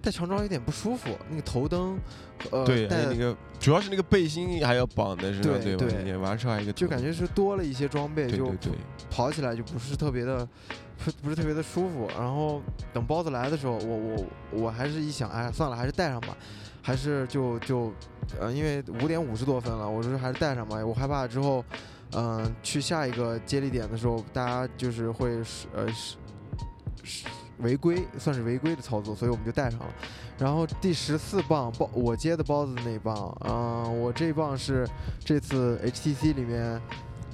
[0.00, 1.98] 带强装有点不舒服，那个头灯，
[2.50, 5.86] 呃，带那个主要是那个背心还要绑在身上，对吧？
[5.88, 8.72] 对你完事后还有一个就感觉是多了一些装备，就对对对，
[9.10, 10.46] 跑起来就不是特别的，
[11.04, 12.08] 不不是特别的舒服。
[12.16, 16.36] 然后等包子来的时候，我我我还是一想，哎，算了，还是带上吧，
[16.80, 17.92] 还是就就，
[18.40, 21.64] 呃，因为五点五十多分了，我说还是带上吧，我害怕之后，
[22.12, 26.16] 嗯、去下一个接力点的时候，大家就是会是呃是
[27.02, 27.24] 是
[27.60, 29.86] 违规，算是违规的操作，所以我们就带上了。
[30.38, 34.88] 然后第十四棒包我接的包子那一棒，嗯、我这一棒是
[35.24, 36.80] 这次 HTC 里面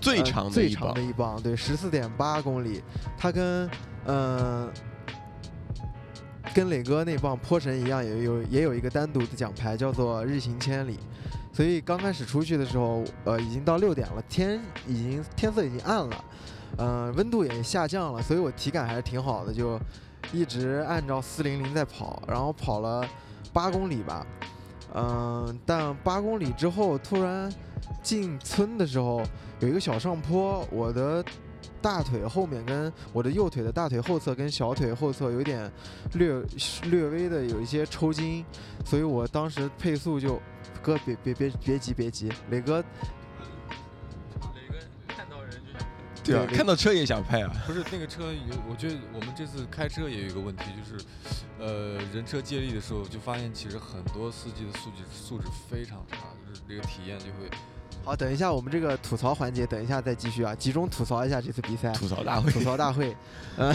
[0.00, 2.82] 最呃长最长的，一棒，对，十四点八公里，
[3.16, 3.68] 它跟
[4.06, 4.72] 嗯、呃
[6.54, 10.98] 跟磊哥那棒坡神一样，也有也有一个单独的奖牌，叫做日行千里。
[11.52, 16.24] 所以刚开始出去的时候，呃，已经到六点了，天已经天色已经暗了，
[16.76, 19.80] 呃，温度也下降了，所以我体感还是挺好的，就
[20.34, 23.06] 一直按照四零零在跑，然后跑了
[23.52, 24.26] 八公里吧，
[24.94, 27.48] 嗯、但八公里之后突然
[28.02, 29.22] 进村的时候
[29.60, 31.24] 有一个小上坡，我的
[31.80, 35.70] 大腿后面跟我的右腿的大腿后侧跟小腿后侧有点
[36.14, 36.42] 略
[36.84, 38.44] 略微的有一些抽筋，
[38.84, 40.40] 所以我当时配速就
[40.82, 42.82] 哥别别别别急别急，磊哥
[46.24, 47.52] 对啊，看到车也想拍啊。
[47.66, 51.04] 不是那个车有，我觉得我们这次开车也有一个问题，就是，
[51.58, 56.16] 呃，人车接力的时候就发现，其实很多司机的素质素质非常差，
[56.48, 57.50] 就是这个体验就会
[58.04, 61.90] 好，等一下我们这个吐槽环节，等一下再继续啊，集中吐槽一下这次比赛。
[61.92, 63.16] 吐槽大会，吐槽大会，
[63.56, 63.74] 嗯，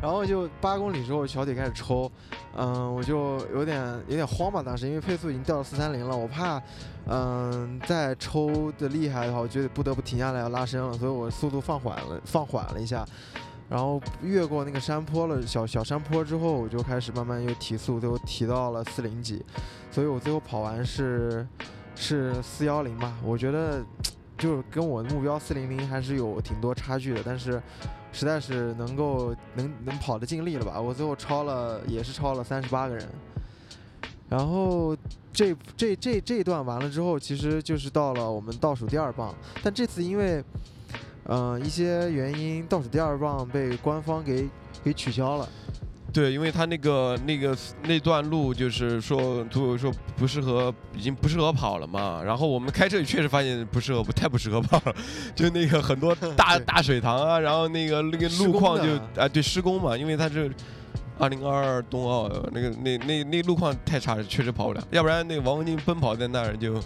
[0.00, 2.10] 然后就八公里之后小腿开始抽，
[2.56, 3.78] 嗯，我就有点
[4.08, 6.62] 有点慌吧，当时因为配速已经掉到四三零了，我怕，
[7.08, 13.04] 嗯，再抽的厉害的话，我就不得不停下来要拉伸了，所以我速度放缓了，放缓了一下，
[13.68, 19.44] 然后越过那个山坡了，小小山坡之后，我就开始慢慢又提速，最后提到了四零几，
[19.90, 21.46] 所以我最后跑完是
[22.00, 23.84] 是四幺零吧，我觉得。
[24.38, 27.62] 就是跟我的目标四零零还是有挺多差距的，但是
[28.10, 30.80] 实在是能够能能跑的尽力了吧？
[30.80, 33.06] 我最后超了，也是超了三十八个人。
[34.30, 34.96] 然后
[35.30, 40.42] 这这这这段完了之后，其实就是到了我们倒数第二棒，但这次因为
[41.24, 44.48] 嗯、呃一些原因，倒数第二棒被官方给
[44.82, 45.46] 给取消了。
[46.12, 52.22] 对，因为他那个那个那段路就是说，组委说不适合，已经不适合跑了嘛。
[52.22, 54.94] 然后我们开车也确实发现不适合，不太不适合跑了，
[55.34, 60.50] 就那个很多 大大水塘啊，然后那个那个路况就的啊对施工嘛，因为它是
[61.18, 64.82] 二零二二冬奥那个那那那路况太差了，确实跑不了。
[64.90, 66.80] 要不然那个王文静奔跑在那儿就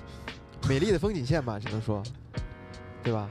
[0.69, 2.03] 美丽的风景线吧，只能说。
[3.03, 3.29] 对吧？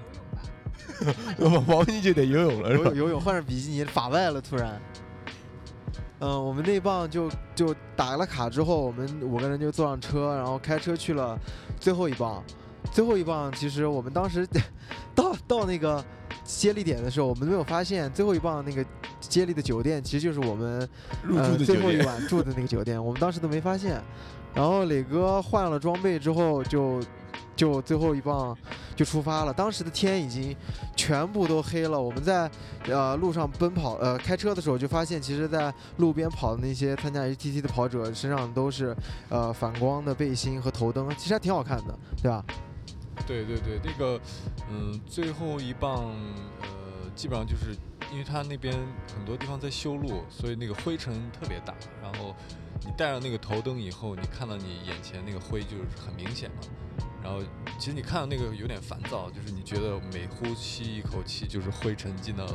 [1.39, 2.95] 王文静就得游泳了，游泳？
[2.95, 4.79] 游泳换上比基尼法外了，突然。
[6.23, 11.37] 嗯，我们那棒就就打了卡之后，我们五个人就坐上车，然后开车去了
[11.81, 12.41] 最后一棒。
[12.93, 14.47] 最后一棒，其实我们当时
[15.13, 16.01] 到到那个
[16.45, 18.85] 接力点的时候，我们没有发现最后一棒那个
[19.19, 20.87] 接力的酒店，其实就是我们
[21.23, 22.01] 入住的呃最后一。
[22.05, 24.01] 晚住的那个酒店，我们当时都没发现。
[24.55, 27.01] 然后磊哥换了装备之后就，
[27.55, 28.57] 就最后一棒
[28.95, 29.53] 就出发了。
[29.53, 30.55] 当时的天已经
[30.95, 31.99] 全部都黑了。
[31.99, 32.49] 我们在
[32.87, 38.95] 呃路上奔跑，呃开车的时候就发现，其实，在路边跑的那些参加 HTT 的跑者身上都是
[39.29, 42.43] 呃反光的背心和头灯，其实还挺好看的，对吧？
[43.27, 44.19] 对对对，那个，
[44.71, 46.11] 嗯，最后一棒，
[46.61, 46.67] 呃，
[47.15, 47.77] 基本上就是
[48.11, 48.73] 因为他那边
[49.15, 51.75] 很多地方在修路，所以那个灰尘特别大。
[52.01, 52.35] 然后
[52.81, 56.55] 你带上那个头灯以后，你看到你眼前那个灰就是很明显了。
[57.23, 57.41] 然后
[57.79, 62.45] 其实你看到那个有点烦躁，就是你觉得每呼吸一口气就是灰尘进到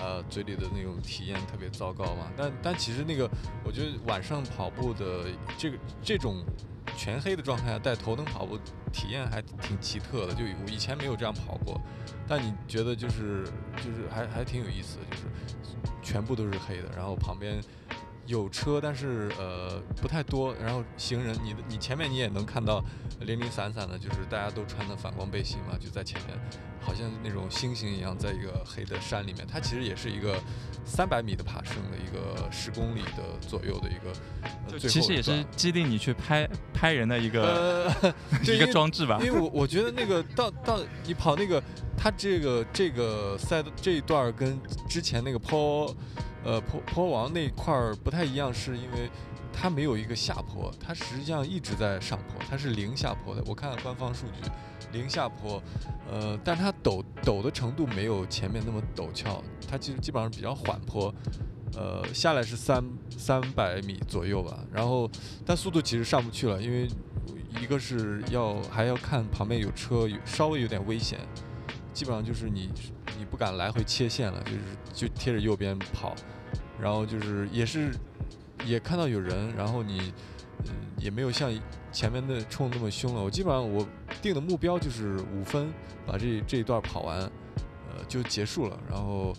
[0.00, 2.30] 呃嘴里的那种体验特别糟糕嘛。
[2.36, 3.30] 但但其实那个
[3.64, 6.44] 我觉得晚上跑步的这个这种
[6.96, 8.58] 全黑的状态下带头灯跑步
[8.92, 11.80] 体验还挺奇特的，就我以前没有这样跑过，
[12.28, 13.44] 但你觉得就是
[13.76, 15.22] 就是还还挺有意思的，就是
[16.02, 17.62] 全部都是黑的，然后旁边
[18.26, 22.82] 有车，但是呃不太多，然后行人，你的你前面你也能看到
[23.20, 26.38] 零零散散的，就是大家都穿的反光背心嘛，就在前面，
[26.80, 30.36] 好像那种星星一样，在一个黑的山里面，它其实也是一个
[30.84, 34.12] 三百米的爬升的一个十公里的左右的一个，
[34.70, 39.32] 呃最其实也是激励你去拍拍人的一个、呃， 一个装置吧因。
[39.32, 41.62] 为我我觉得那个到到你跑那个，
[42.02, 45.94] 它这个这个赛道这一段跟之前那个坡，
[46.42, 49.08] 呃坡坡王那块儿不太一样，是因为
[49.52, 53.44] 它没有一个下坡，它实际上一直在上坡，它是零下坡的。
[53.46, 54.50] 我看了官方数据，
[54.90, 55.62] 零下坡，
[56.10, 61.14] 呃，但它陡陡的程度没有前面那么陡峭，它其实基本上比较缓坡。
[61.76, 62.82] 呃，下来是三
[63.16, 65.08] 三百米左右吧，然后
[65.46, 66.88] 但速度其实上不去了，因为
[67.60, 71.20] 一个是要还要看旁边有车，稍微有点危险，
[71.92, 72.70] 基本上就是你
[73.18, 74.58] 你不敢来回切线了，就是
[74.92, 76.14] 就贴着右边跑，
[76.80, 77.92] 然后就是也是
[78.64, 80.12] 也看到有人，然后你
[80.64, 81.52] 嗯也没有像
[81.92, 83.86] 前面的冲那么凶了，我基本上我
[84.20, 85.72] 定的目标就是五分
[86.06, 89.34] 把这这一段跑完，呃就结束了，然后。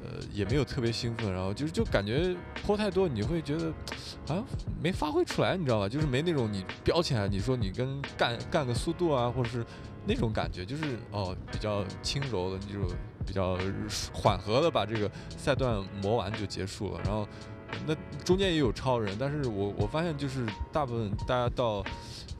[0.00, 3.70] 呃，也没有特别兴奋，然后就是就感觉坡太多，你会觉得
[4.26, 4.44] 好像
[4.82, 5.88] 没发挥出来，你知道吧？
[5.88, 9.66] 就是没那种你飙起来，你说你跟干干个速度啊，或者是
[10.06, 12.80] 那种感觉，就是哦比较轻柔的，就
[13.26, 13.58] 比较
[14.12, 17.00] 缓和的把这个赛段磨完就结束了。
[17.04, 17.26] 然后
[17.86, 21.84] 那中间也有超人，但是我我发现就是大部分大家到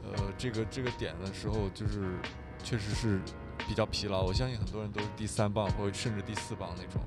[0.03, 2.17] 呃这个这个点的时候，就是
[2.63, 3.19] 确实是
[3.67, 4.23] 比较疲劳。
[4.23, 7.01] 我相信很多人都是第三棒或者甚至第四棒那种。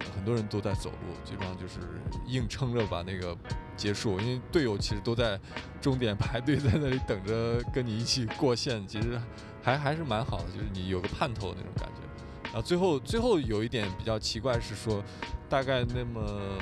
[0.00, 1.80] 呃，很多人都在走路，基本上就是
[2.28, 3.36] 硬撑着把那个
[3.76, 5.36] 结束，因为队友其实都在
[5.80, 9.20] 终点排队在那里等着跟你一起过线，其实
[9.62, 12.02] 还还是蛮好的，就是你有个盼头那种感觉。
[12.44, 15.02] 然后最后最后有一点比较奇怪是说，
[15.48, 16.58] 大概那么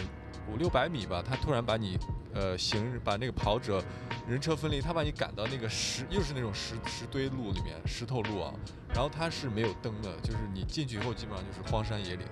[0.51, 1.99] 五六百米吧，他突然把你
[2.35, 3.83] 呃行人把那个跑者
[4.29, 8.53] 人车分离，他把你赶到那个石又是那种石石堆路里面石头路啊，
[8.93, 12.27] 然后他是没有灯的，就是你进去以后基本上就是荒山野岭。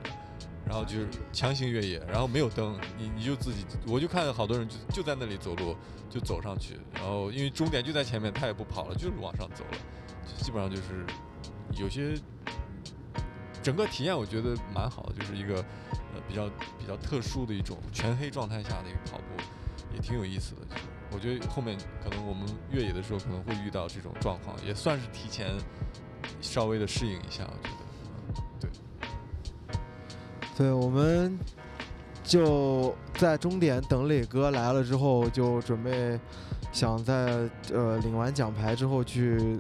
[0.67, 5.77] 然后就是 强行越野，然后没有灯，你你就自己，我就看好多人就就在那里走路，
[6.09, 10.04] 就走上去，然后因为终点就在前面，他也不跑了，就是往上走了，就
[10.39, 11.05] 基本上就是
[11.77, 12.15] 有些
[13.63, 16.47] 整个体验我觉得蛮好的，就是一个呃比较
[16.79, 19.43] 比较特殊的一种全黑状态下的一个跑步，
[19.95, 20.61] 也挺有意思的。
[20.71, 20.83] 就是
[21.13, 25.49] 我觉得后面可能我们越野的时候可能会遇到这种状况，也算是提前
[26.41, 27.85] 稍微的适应一下，我觉得。
[30.57, 31.37] 对，我们
[32.23, 36.19] 就在终点等磊哥来了之后，就准备
[36.71, 39.59] 想在呃领完奖牌之后去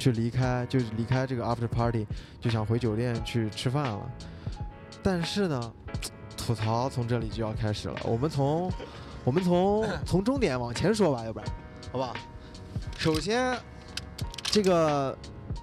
[0.00, 2.04] 去离开，就离开这个 after party，
[2.40, 4.10] 就想回酒店去吃饭了。
[5.00, 5.72] 但是呢，
[6.36, 8.00] 吐槽从这里就要开始了。
[8.04, 8.68] 我们从
[9.22, 11.48] 我们从 从终点往前说吧，要不然，
[11.92, 12.12] 好不好？
[12.98, 13.56] 首先，
[14.42, 15.16] 这个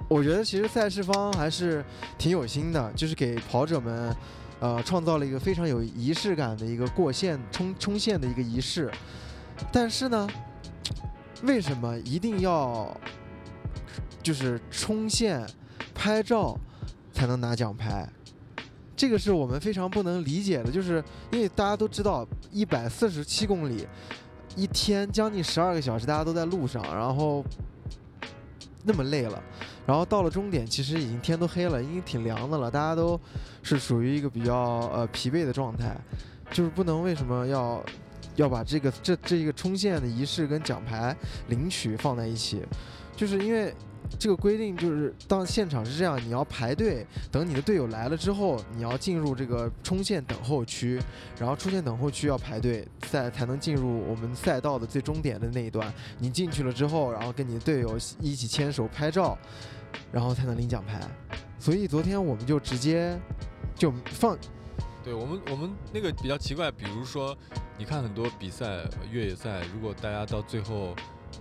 [0.08, 1.84] 我觉得其实赛事方还是
[2.18, 4.16] 挺有心的，就是给跑者们。
[4.60, 8.90] 呃，创造了一个非常有仪式感的一个过线冲冲线的一个仪式，
[9.72, 10.28] 但是呢，
[11.44, 12.92] 为什么一定要
[14.22, 15.46] 就是冲线
[15.94, 16.58] 拍照
[17.12, 18.08] 才能拿奖牌？
[18.96, 23.88] 这个是我们非常不能理解的，就是因为大家都知道，一百四十七公里，
[24.56, 27.46] 一天将近十二个小时，大家都在路上，然后
[28.84, 29.40] 那么累了。
[29.86, 33.20] 然后到了终点，其实已经天都黑了，已经挺凉的了，大家都
[33.62, 34.56] 是属于一个比较
[34.92, 35.96] 呃疲惫的状态，
[36.50, 37.86] 就是不能为什么要
[38.36, 41.16] 要把这个这这一个冲线的仪式跟奖牌
[41.50, 42.64] 领取放在一起，
[43.16, 43.72] 就是因为。
[44.20, 51.00] 这个规定就是，当现场是这样，你要排队，等你的队友来了之后，你要进入这个冲线等候区，
[51.40, 55.94] 然后出现等候区要排队，赛才能进入我们赛道的最终点的那一段。
[56.20, 59.38] 你进去了之后，然后跟你的队友一起牵手拍照，
[60.12, 61.00] 然后才能领奖牌。
[61.60, 63.20] 所以昨天我们就直接
[63.76, 64.38] 就放，
[65.04, 67.36] 对我们，我们那个比较奇怪，比如说，
[67.78, 70.96] 你看很多比赛，越野赛，如果大家到最后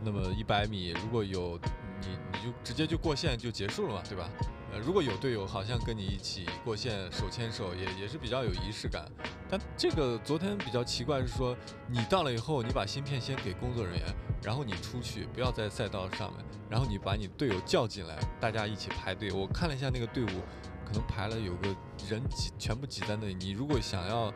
[0.04, 1.58] 那么一百米，如果有
[2.00, 4.28] 你，你就直接就过线就结束了嘛，对吧？
[4.72, 9.08] 呃，如果有队友好像跟你一起过线，手牵手，也也是比较有仪式感。
[9.48, 11.56] 但这个昨天比较奇怪是说，
[11.88, 19.30] 你到了以后，你把芯片先给工作人员，然后你出去，不要在赛道上面，然后你把你队友叫进来，大家一起排队。
[19.30, 20.42] 我看了一下那个队伍，
[20.84, 21.68] 可能排了有个
[22.08, 23.34] 人挤，全部挤在那里。
[23.34, 24.32] 你如果想要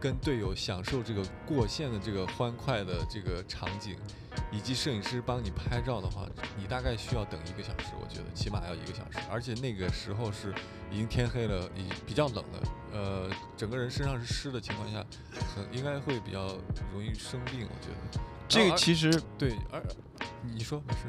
[0.00, 3.96] 跟队友享受这个过线的这个欢快的这个场景，
[4.52, 6.26] 以及摄影师帮你拍照的话，
[6.56, 9.18] 你大概需要等一个小时，我觉得起码要一个小时。
[9.30, 10.54] 而且那个时候是
[10.90, 12.62] 已经天黑了，已比较冷了，
[12.92, 15.04] 呃，整个人身上是湿的情况下，
[15.54, 16.56] 很应该会比较
[16.92, 18.20] 容易生病，我觉得。
[18.48, 19.82] 这个其实对，而
[20.42, 21.00] 你说没事。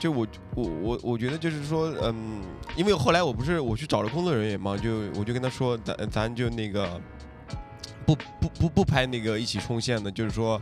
[0.00, 2.42] 就我我我我觉得就是说，嗯，
[2.74, 7.00] 因为后来我不是我去找了工作人员嘛，就我就跟他说，咱咱就那个
[8.14, 10.60] 不不不不拍那个一起冲线的，就是说，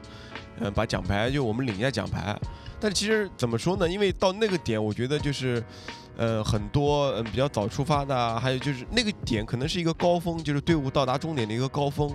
[0.60, 2.38] 嗯，把奖牌就我们领一下奖牌。
[2.78, 3.88] 但其实怎么说呢？
[3.88, 5.62] 因为到那个点，我觉得就是，
[6.16, 12.10] 呃，很多嗯比较早出发的啊，还有就是那个点可能是一个高峰，就是队伍到达终点的一个高峰，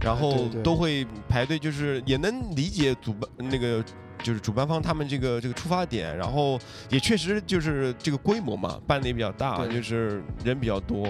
[0.00, 3.84] 然后都会排队，就是也能理解主办那个
[4.22, 6.58] 就是主办方他们这个这个出发点，然后
[6.88, 11.06] 也确实就是这个规模嘛，办的也比较大，就是人比较多，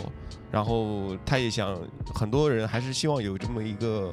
[0.50, 1.78] 然后他也想
[2.14, 4.10] 很多人还是希望有这么一个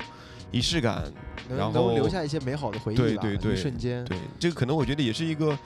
[0.51, 1.03] 仪式感，
[1.49, 4.03] 然后能留下一些美好的回忆吧，对对对一瞬间。
[4.05, 5.57] 对，这个可能我觉得也是一个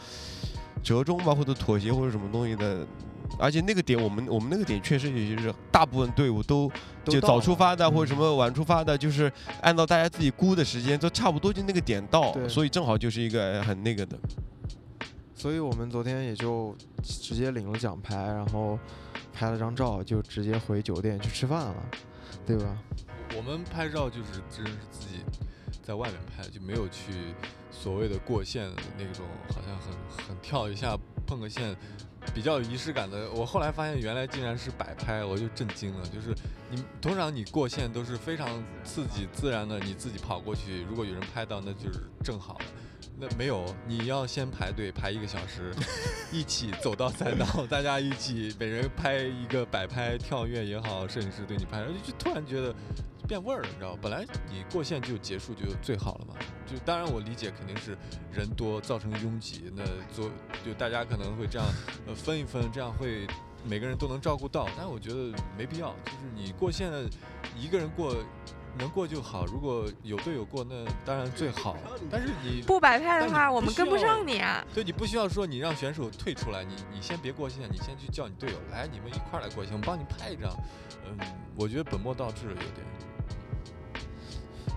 [0.83, 2.85] 折中吧，或者妥协或者什么东西的。
[3.37, 6.69] 而且那个点，我们我们那个点确实也就是大部分队伍都
[7.05, 14.17] 就早出发的或者嗯什么晚出发的，就是按照大家自己估的时间，都差不多就那个点到，所以正好就是一个很那个的。
[15.39, 18.77] 所以我们昨天也就直接领了奖牌，然后
[19.33, 21.89] 拍了张照，就直接回酒店去吃饭了，
[22.45, 22.77] 对吧？
[23.37, 25.23] 我们拍照就是真是自己
[25.81, 27.33] 在外面拍，就没有去
[27.71, 31.73] 所谓的过线那种，好像很很跳一下碰个线，
[32.33, 33.31] 比较有仪式感的。
[33.31, 36.05] 我后来发现原来竟然是摆拍，我就震惊了。
[36.09, 36.35] 就是
[36.69, 42.65] 你通常你过线都是非常刺激自然的，你自己跑过去，如果有人拍到，那就是正好了。
[43.21, 45.73] 那没有，你要先排队排一个小时，
[46.31, 52.73] 一起走到赛道，大家一起每人拍一个摆拍、跳跃也好，摄影师对你拍，就突然觉得
[53.27, 53.99] 变味儿了，你知道吗？
[54.01, 56.33] 本来你过线就结束就最好了嘛。
[56.65, 57.97] 就当然我理解肯定是
[58.31, 60.31] 人多造成拥挤，那做
[60.65, 61.67] 就大家可能会这样
[62.07, 63.27] 呃分一分，这样会
[63.65, 64.69] 每个人都能照顾到。
[64.77, 67.03] 但是我觉得没必要，就是你过线的
[67.59, 68.15] 一个人过。
[68.77, 71.75] 能过就好，如果有队友过，那当然最好。
[72.09, 74.63] 但是你不摆拍的话，我们跟不上你啊。
[74.73, 80.49] 对你不需要说你让选手退出来，你你先别过线，你先去叫你队友来，你们一块儿来过线，我帮你拍一张。
[81.05, 81.17] 嗯，
[81.55, 82.85] 我觉得本末倒置了有点。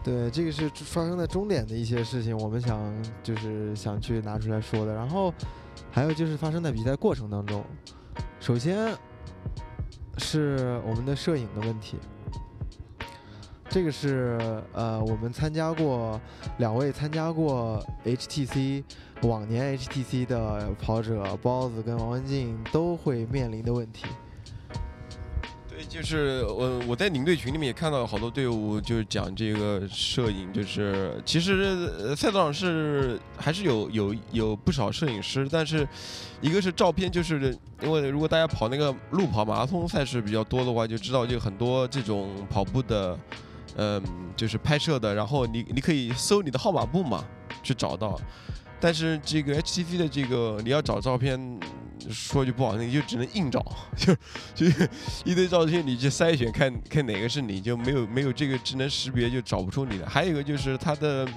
[0.05, 2.81] 对，这个是发生在终点的一些事情，我们想
[3.23, 4.93] 就是想去拿出来说的。
[4.93, 5.33] 然后
[5.93, 7.65] 还有就是发生在比赛过程当中，
[8.41, 8.93] 首先
[10.19, 11.99] 是我们的摄影的问题。
[13.73, 14.39] 这个是
[14.75, 16.21] 呃，我们参加过
[16.59, 18.85] 两位参加过 HTC
[19.23, 24.05] 往年 HTC 的跑者包子跟王文静都会面临的问题。
[25.71, 35.89] 对，就是我我在领队群里面也看到好多队伍就是讲这个摄影，就是其实赛道上是还是有有有不少摄影师，但是
[36.43, 43.19] 一个是照片，就是因为如果大家跑那个路跑马拉松赛事比较多的话，就知道就很多这种跑步的，
[43.77, 44.03] 嗯，
[44.37, 47.25] 就是拍摄的，然后你你可以搜你的号码布嘛，
[47.63, 48.21] 去找到。
[48.81, 51.61] 但是这个 HTC 的这个你要找照片，
[52.11, 53.65] 说句不好听，就只能硬找，
[53.97, 54.13] 就
[54.55, 54.67] 就
[55.25, 60.09] 一堆照片你去筛选看看哪个是你，就没有没有这个智能识别就找不出你的。
[60.09, 61.29] 还有一个就是它的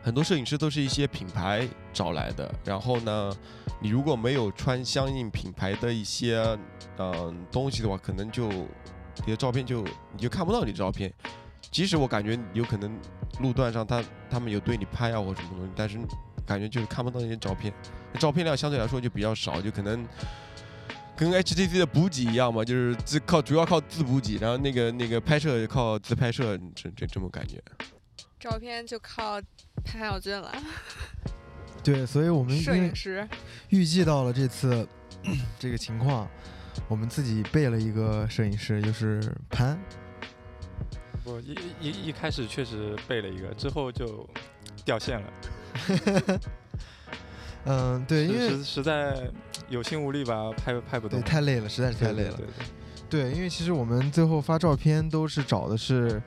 [0.00, 3.36] 很多摄影师都是一些品牌找来的，然后呢，
[3.80, 6.56] 你如果没有穿相应品牌的一些
[6.98, 8.48] 嗯、东西的话，可能就
[9.26, 11.12] 你的照片就你就看不到你的照片。
[11.70, 12.98] 即使我感觉有可能
[13.40, 15.98] 路段上他他们有对你拍啊或什么东西，但是
[16.46, 17.72] 感觉就是看不到那些照片，
[18.18, 20.06] 照片量相对来说就比较少，就可能
[21.14, 27.62] 跟 HTC 的补给一样嘛，就是自靠主要靠自补给，然后那个那个拍摄靠自拍摄，这这这么感觉。
[28.40, 29.38] 照片就靠
[29.84, 30.50] 潘晓俊了，
[31.82, 33.28] 对，所以我们 摄影师。
[33.68, 34.88] 预计到了这次
[35.58, 36.26] 这个情况，
[36.88, 39.78] 我们自己备了一个摄影师，就是潘。
[41.24, 44.28] 我一一一开始确实备了一个，之后就
[44.84, 45.32] 掉线了。
[47.64, 49.30] 嗯，对，因为实实在
[49.68, 51.20] 有心无力吧，拍拍不动。
[51.20, 52.36] 对太累了，实在是太累了。
[52.36, 52.46] 对对
[53.10, 56.22] 对对，因为其实我们最后发照片都是找的是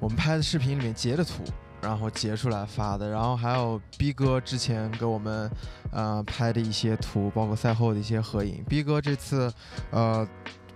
[0.00, 1.42] 我们拍的视频里面截的图，
[1.82, 5.50] 然后截出来发的，然后还有逼哥之前给我们
[5.90, 8.64] 呃拍的一些图，包括赛后的一些合影。
[8.68, 9.52] 逼哥这次
[9.90, 10.26] 呃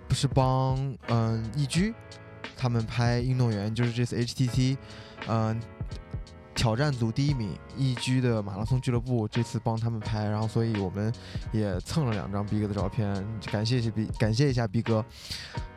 [0.07, 0.77] 不是帮
[1.07, 1.93] 嗯、易居
[2.57, 4.77] 他们拍运动员，就是这次 HTT，
[5.27, 5.59] 嗯、
[6.57, 11.13] 挑战组第一名易居的马拉松俱乐部这次帮他们拍，然后所以我们
[11.51, 15.05] 也蹭了两张逼哥的照片，感谢一下逼感谢一下逼哥。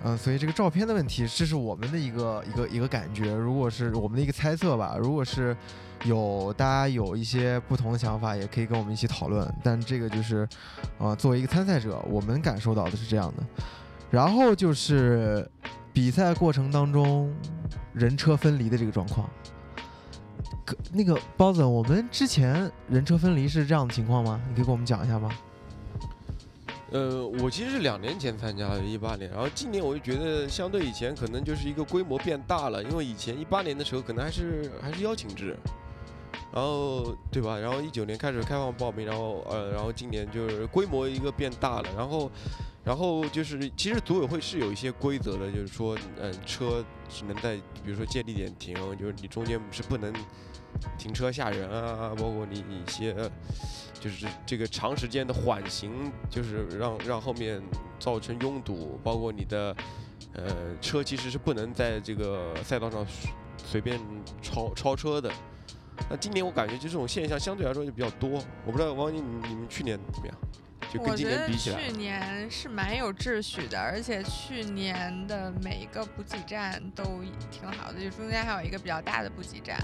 [0.03, 5.55] 嗯，所以这个照片的问题，这是我们的一个一个一个感觉，如果是我们的一个猜测吧，如果是
[6.05, 9.47] 有大家有一些不同的想法，也可以跟我们一起讨论。
[9.63, 10.49] 但这个就是，
[10.97, 13.45] 呃，作为一个参赛者，我们感受到的是这样的。
[14.11, 15.47] 然后就是
[15.93, 17.31] 比赛过程当中
[17.93, 19.29] 人车分离的这个状况。
[20.93, 24.41] 那个包子，我们之前人车分离是这样的情况吗？
[24.49, 25.31] 你可以给我们讲一下吗？
[26.93, 35.57] 呃，我其实是两年前参加的，一八年，然后今年我就觉得相对以前可能就是一个规模变大了，因为以前一八年的时候可能还是还是邀请制，
[36.53, 37.57] 然后对吧？
[37.57, 42.29] 然后一九年开始开放报名，然后呃，然后今年就是规模一个变大了，然后
[42.83, 47.55] 然后就是其实组委会是有一些规则的，就是说嗯、车只能在
[47.85, 50.13] 比如说建立点停，就是你中间是不能
[50.99, 53.15] 停车吓人啊，包括你一些。
[54.01, 57.61] 就是这个长时间的缓行，就是让让后面
[57.99, 59.77] 造成拥堵，包括你的
[60.33, 63.07] 呃车其实是不能在这个赛道上
[63.59, 64.01] 随便
[64.41, 65.31] 超超车的。
[66.09, 70.35] 那今年我感觉就这种现象相对来说就比较多，我不知道王宁你你们去年怎么样？
[70.93, 79.79] 就跟今我觉得年比起来去，年是蛮有秩序的，而且去年的每一个补给站都挺好的，就中间还有一个比较大的补给站。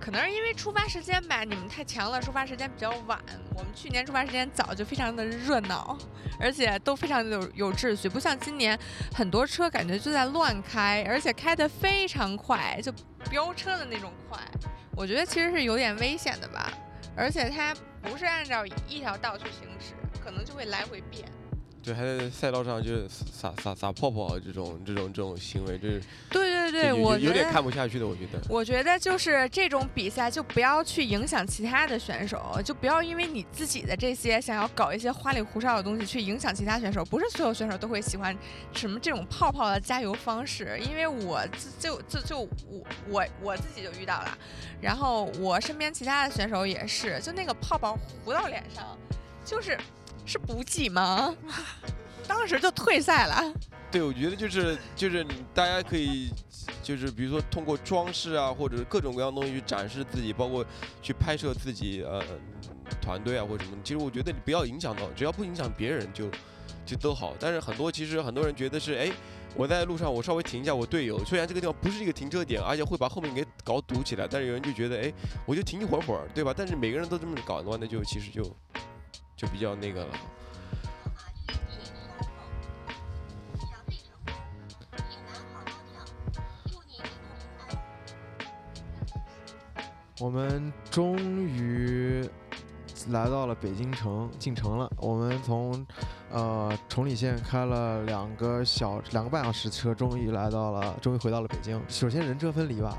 [0.00, 3.18] 可能是因为出发时间吧，你们太强了，出发时间比较晚。
[3.54, 5.98] 我们去年出发时间早，就非常的热闹，
[6.40, 8.78] 而且都非常的有有秩序，不像今年
[9.14, 12.90] 很多车感觉就在乱开，而且开得非常快，就
[13.28, 14.38] 飙车的那种快。
[14.96, 16.72] 我觉得其实是有点危险的吧，
[17.14, 19.92] 而且它不是按照一条道去行驶，
[20.26, 21.24] 可能就会来回变。
[21.84, 28.40] 对，还在赛道上就是撒撒撒泡泡这种这种这种行为，这是对对对，我有点看不下去的，我觉得。
[28.48, 37.04] 我觉得就是这种比赛，就不要去影响其他的选手，就不要因为你自己的这些想要搞一些花里胡哨的东西去影响其他选手。
[37.04, 38.36] 不是所有选手都会喜欢
[38.72, 42.48] 什么这种泡泡的加油方式，因为我自就就就我
[43.08, 44.36] 我我自己就遇到了，
[44.80, 48.98] 然后我身边其他的选手也是，就那个泡泡糊到脸上，
[49.44, 49.78] 就是
[50.26, 51.34] 是补给吗？
[52.28, 53.54] 当时就退赛了。
[53.90, 56.28] 对，我觉得就是就是你大家可以，
[56.82, 60.66] 就是比如说通过装饰啊，或者各种各样的东西去展示自己，包括
[61.00, 62.20] 去拍摄自己呃
[63.00, 63.78] 团队啊或者什么。
[63.84, 66.28] 其实我觉得你不要影响到，只要不影响别人就
[66.84, 67.34] 就都好。
[67.38, 69.10] 但是很多其实很多人觉得是哎。
[69.58, 75.10] 我在路上，我稍微停一下我队友，虽然这个地方不是一个停车点，而且会把后面给搞堵起来，但是有人就觉得，哎，
[75.46, 76.52] 我就停一会儿会儿，对吧？
[76.54, 78.44] 但是每个人都这么搞的话，那就其实就
[79.36, 80.14] 就比较那个了。
[90.18, 92.26] 我们终于
[93.08, 94.90] 来到了北京城，进城了。
[94.96, 95.86] 我们从
[96.30, 101.80] 呃崇礼县开了两个小两个半小时车，终于来到了，终于回到了北京。
[101.86, 102.98] 首先人车分离吧，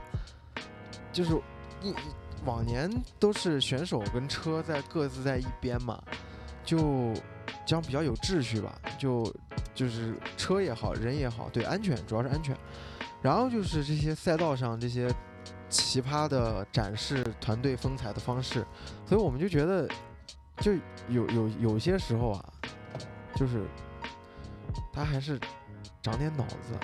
[1.12, 1.36] 就是
[1.82, 1.92] 一
[2.46, 2.88] 往年
[3.20, 6.02] 都是选手跟车在各自在一边嘛，
[6.68, 7.14] 就
[7.66, 9.34] 这样比较有秩序吧，就
[9.74, 12.54] 就是车也好，人也好，对安全主要是安全。
[13.22, 15.10] 然后就是这些赛道上这些
[15.70, 18.66] 奇葩的展示团队风采的方式，
[19.06, 19.88] 所以我们就觉得，
[20.60, 20.74] 就
[21.08, 22.46] 有有有些时候啊，
[23.34, 23.66] 就是
[24.92, 25.40] 他还是
[26.02, 26.78] 长点脑子，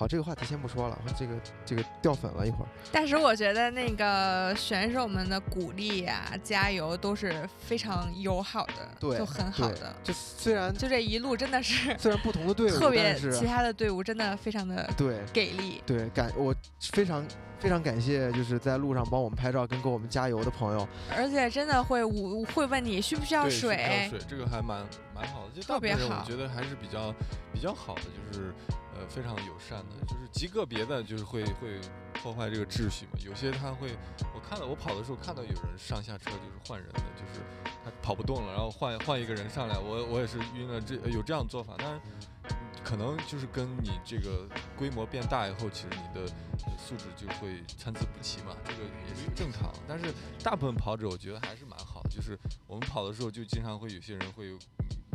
[0.00, 2.68] 好，这个话题先不说了，这个这个掉粉了一会儿。
[2.90, 9.94] 但是我觉得那个选手们的鼓励啊、加油都是非常友好的，对就很好的。
[10.02, 15.82] 就虽然就这一路真的是 虽然不同的队伍，特别但，是其他的队伍真的非常的对给力。
[15.84, 17.22] 对感我非常
[17.58, 20.88] 非常感谢，就是在路上帮我们拍照跟给我们加油的朋友。
[21.14, 24.82] 而且真的会我会问你需不需要水，需不需要水，水这个还蛮
[25.14, 27.14] 蛮好的，就特别好我觉得还是比较
[27.52, 28.54] 比较好的，就是
[29.00, 31.80] 呃非常友善的，就是极个别的就是会会
[32.22, 33.18] 破坏这个秩序嘛。
[33.24, 33.96] 有些他会，
[34.34, 37.40] 我看到我跑的时候看到有人上下车就是换人的，就是
[37.84, 42.00] 他跑不动了，然后换换一个人上来，我我也是晕了，这有这样做法，但是。
[42.82, 46.26] 可能就是跟你这个规模变大以后，其实你的
[46.78, 49.70] 素质就会参差不齐嘛，这个也是正常。
[49.86, 52.36] 但是大部分跑者我觉得还是蛮好，就是
[52.66, 54.58] 我们跑的时候就经常会有些人会有，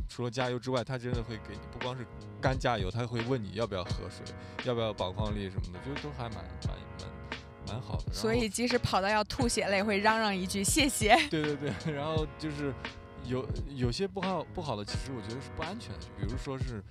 [0.07, 2.05] 除了加油之外，他真的会给你不光是
[2.41, 4.23] 干加油，他会问你要不要喝水，
[4.63, 7.09] 要不要保矿力什么的，就都还蛮蛮蛮
[7.67, 8.13] 蛮好的。
[8.13, 11.15] 所以即使跑到要吐血了，也会嚷嚷一句谢谢。
[11.29, 12.73] 对对对， 然后就是
[13.25, 16.83] 有有些不好不好的，其实我觉得是不安全的，比如说是，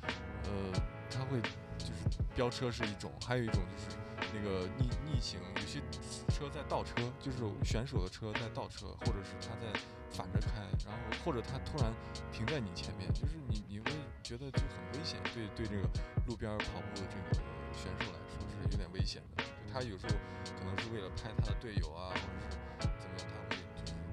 [0.45, 1.41] 呃，他会
[1.79, 3.97] 就是飙车是一种，还有一种就是
[4.33, 5.81] 那个逆逆行，有些
[6.29, 9.73] 车在倒车，就是选手的车在倒车，或者是他在
[10.11, 11.93] 反着开，然后或者他突然
[12.33, 13.91] 停在你前面，就是你你会
[14.23, 15.89] 觉得就很危险，对对这个
[16.27, 17.35] 路边跑步的这个
[17.73, 20.15] 选手来说是有点危险的，就他有时候
[20.59, 23.62] 可能是为了拍他的队友啊，或者是怎么样，他会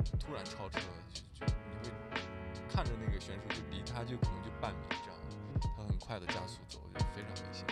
[0.03, 0.79] 就是突然超车，
[1.13, 1.91] 就就你会
[2.69, 5.19] 看着那个选手就离他就可能就半米这样，
[5.77, 7.65] 他很快的加速走，就非常危险。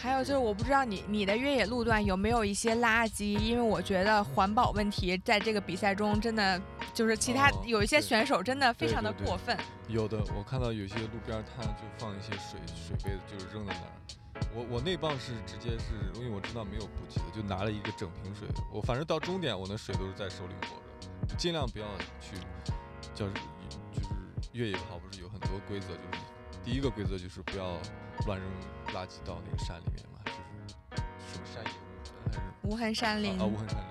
[0.00, 6.60] 还有就是，我不知道你你的越野路段有没有一些垃圾，因为我觉得环保问题在这个比赛中真的
[6.94, 9.58] 就是其他哦有一些选手真的非常的对对对过分。
[9.88, 13.92] 有的，我看到有些路边儿他就放一些水水杯子，就是扔在那儿。
[14.54, 18.46] 我我那棒是直接是因为我知道没有补给的，就拿了一个整瓶水。
[18.72, 21.86] 我反正到终点，我的水都是在手里握着，尽量不要
[22.20, 22.36] 去，
[23.16, 23.32] 就是
[23.92, 24.08] 就是
[24.52, 26.22] 越野跑不是有很多规则，就是
[26.64, 27.76] 第一个规则就是不要
[28.26, 28.48] 乱扔
[28.88, 31.70] 垃圾到那个山里面吗，就是什么山野
[32.26, 33.84] 还是无痕山林，啊无痕山林。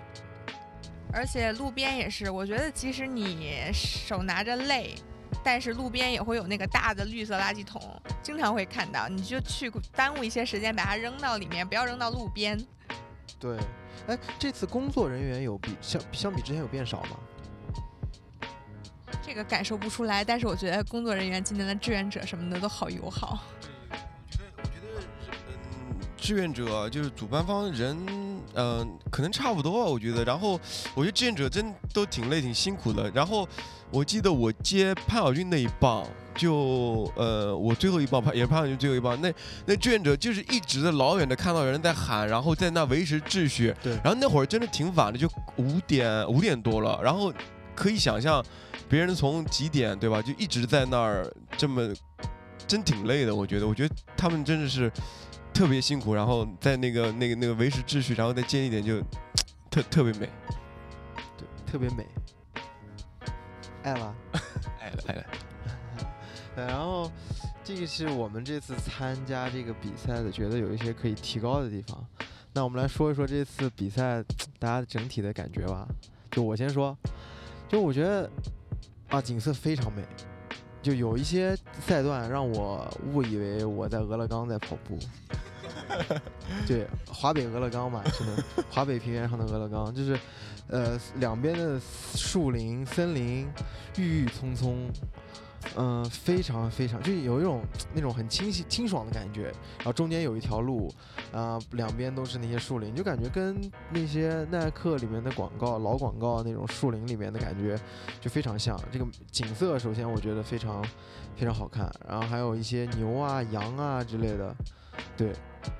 [1.14, 4.96] 而且路边也是，我觉得即使你手拿着累，
[5.44, 7.82] 但是路边也会有那个大的绿色垃圾桶，
[8.22, 12.60] 经常会看到，你就去耽误一些时间，把它扔到里面，不要扔到路边。
[13.40, 13.58] 对，
[14.08, 17.18] 哎，这次工作人员有比相相比之前有变少吗？
[19.22, 23.44] 这个感受不出来，但是我觉得工作人员今年的志愿者什么的都好友好。
[26.28, 27.98] 志愿者就是主办方人，
[28.56, 30.26] 嗯、可能差不多，我觉得。
[30.26, 30.60] 然后，
[30.94, 33.10] 我觉得志愿者真都挺累、挺辛苦的。
[33.12, 33.48] 然后，
[33.92, 36.06] 我记得我接潘晓军那一棒，
[36.36, 39.34] 就呃，我最后一棒，潘也是潘晓军最后一棒，那
[39.66, 43.74] 那志愿者就是一直在老远的看到有人在喊，然后在那维持秩序。
[43.82, 47.34] 对然后那会儿真的挺晚的，就五点五点多了，然后
[47.74, 48.46] 可以想象，
[48.90, 51.26] 别人从几点对吧，就一直在那儿
[51.58, 51.90] 这么，
[52.68, 53.34] 真挺累的。
[53.34, 54.92] 我觉得，我觉得他们真的是
[55.58, 59.02] 特别辛苦，然后在那个那个那个维持秩序，然后再接一点就
[59.72, 60.30] 特特别美。
[61.36, 62.06] 对，特别美。
[63.82, 64.16] 爱了。
[64.80, 65.26] 爱 了爱了，
[66.56, 67.12] 对，然后
[67.64, 72.06] 这个是我们这次参加这个比赛的，觉得有一些可以提高的地方。
[72.54, 74.24] 那我们来说一说这次比赛
[74.60, 75.88] 大家整体的感觉吧。
[76.30, 76.96] 就我先说，
[77.68, 78.30] 就我觉得
[79.10, 80.04] 啊，景色非常美。
[80.84, 85.00] 就有一些赛段让我误以为我在俄勒冈在跑步。
[86.68, 90.20] 对，华北俄勒冈嘛，真的，华北平原上的俄勒冈，就是，
[90.68, 91.80] 呃，两边的
[92.16, 93.48] 树林、森林，
[93.98, 94.90] 郁郁葱葱，
[95.76, 97.62] 嗯、非常非常，就有一种
[97.94, 99.52] 那种很清晰清爽的感觉。
[99.78, 100.92] 然后中间有一条路，
[101.34, 103.60] 啊、两边都是那些树林，就感觉跟
[103.92, 107.78] 那些耐克里面的广告、老广告那种树林里面的感觉
[108.22, 108.80] 就非常像。
[108.92, 110.82] 这个景色首先我觉得非常
[111.36, 114.56] 非常好看，然后还有一些牛啊、羊啊之类的，
[115.16, 115.34] 对，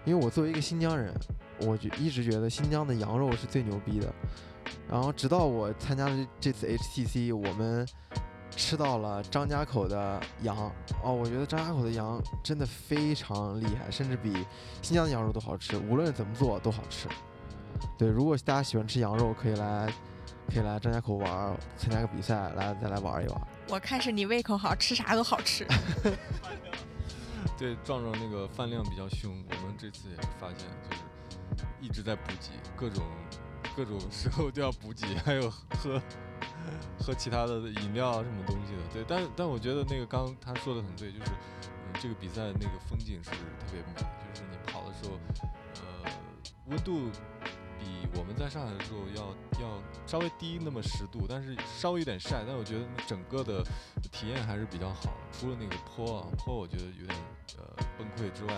[0.06, 1.14] 因为我作为一个新疆人，
[1.62, 4.14] 我就一直觉得新疆的羊肉是最牛逼的。
[4.90, 7.88] 然后直到我参加了这次 HTC，我们
[8.52, 10.72] 吃到了张家口的羊
[11.04, 14.46] 哦，我觉得张家口的羊真的非常厉害，甚至比
[14.82, 17.08] 新疆的羊肉都好吃，无论怎么做都好吃。
[17.98, 19.88] 对，如果大家喜欢吃羊肉，可以来
[20.50, 23.42] 可以来张家口玩，参加个比赛，来再来玩一玩。
[23.70, 25.66] 我看是你胃口好，吃啥都好吃。
[27.58, 31.02] 对，壮壮那个饭量比较凶，我们这次也是发现，就是
[31.82, 33.04] 一直在补给，各种
[33.76, 36.00] 各种时候都要补给，还有喝
[37.00, 38.80] 喝其他的饮料啊什么东西的。
[38.94, 41.32] 对，但但我觉得那个刚他说的很对，就是
[41.64, 43.94] 嗯，这个比赛那个风景是特别美，
[44.34, 45.18] 就是你跑的时候，
[45.82, 46.12] 呃，
[46.68, 47.10] 温度
[47.80, 53.64] 比我们在上海的时候要要稍微低那么十度，但是稍微有点晒，但我觉得整个的
[54.12, 55.14] 体验还是比较好。
[55.32, 57.18] 除了那个坡啊，坡我觉得有点
[57.58, 57.64] 呃
[57.98, 58.54] 崩溃之外，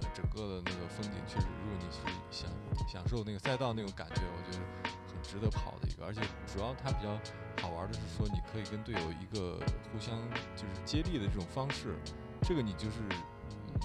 [0.00, 2.00] 呃，整个的那个风景确实，如果你是
[2.30, 2.50] 想
[2.88, 4.64] 享受那个赛道那种感觉，我觉得
[5.08, 6.04] 很值得跑的一个。
[6.04, 7.18] 而且主要它比较
[7.62, 9.58] 好玩的是说，你可以跟队友一个
[9.92, 10.16] 互相
[10.56, 11.96] 就是接力的这种方式，
[12.42, 13.00] 这个你就是。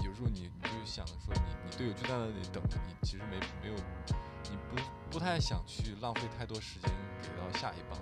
[0.04, 3.74] 有时候你你就想说你你队友就在那里等着你，其实没没有，
[4.50, 4.76] 你不
[5.10, 6.90] 不太想去浪费太多时间
[7.22, 7.98] 给到下一棒，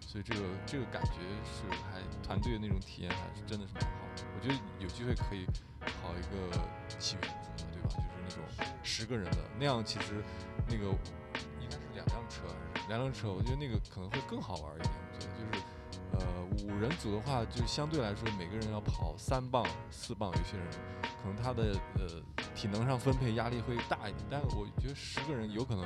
[0.00, 4.24] 所以这个这个感觉是还团队的那种体验还是真的是蛮好的。
[4.34, 5.46] 我觉得有机会可以
[5.80, 6.58] 跑一个
[6.98, 7.88] 起源组的，对吧？
[7.88, 10.22] 就是那种十个人的那样，其实
[10.66, 10.86] 那个
[11.60, 12.42] 应该是两辆车
[12.74, 13.32] 还是两辆车？
[13.32, 14.90] 我觉得那个可能会更好玩一点。
[15.14, 15.64] 我觉得就是
[16.18, 20.66] 呃五人组的话，就相对来说每个人要跑三棒四棒，有些人。
[21.20, 22.22] 可能他的呃
[22.54, 25.84] 体能上分配压力会大一点，但是我觉得十个人有可能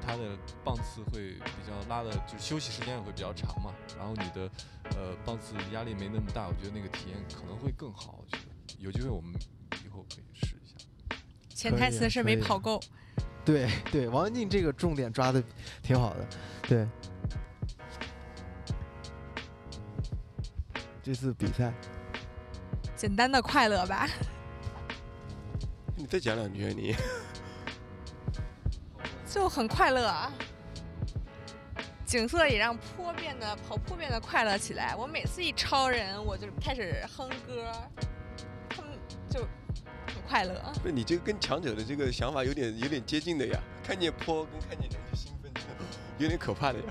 [0.00, 3.74] 他的棒次会比较拉的，就是休息时间也会比较长嘛。
[3.98, 4.48] 然后你的
[4.96, 8.20] 呃棒次压力没那么大，我觉得那个体验可能会更好。
[8.20, 9.34] 我觉得有机会我们
[9.84, 10.76] 以后可以试一下。
[11.48, 12.80] 潜台词是没跑够。
[13.44, 15.42] 对对，王文静这个重点抓的
[15.82, 16.26] 挺好的。
[16.62, 16.86] 对，
[21.02, 21.72] 这次比赛
[22.94, 24.08] 简单的快乐吧。
[25.96, 26.94] 你再讲两句，你
[29.26, 30.32] 就很快乐，啊
[32.04, 34.94] 景色也让坡变得跑坡变得快乐起来。
[34.96, 37.72] 我每次一超人，我就开始哼歌，
[38.68, 38.90] 他们
[39.28, 39.40] 就
[40.12, 40.72] 很快乐。
[40.82, 45.50] 不是你这个跟强者的这个想法有点有点接近的呀，看见坡跟看见人就兴奋，
[46.18, 46.84] 有点可怕的呀。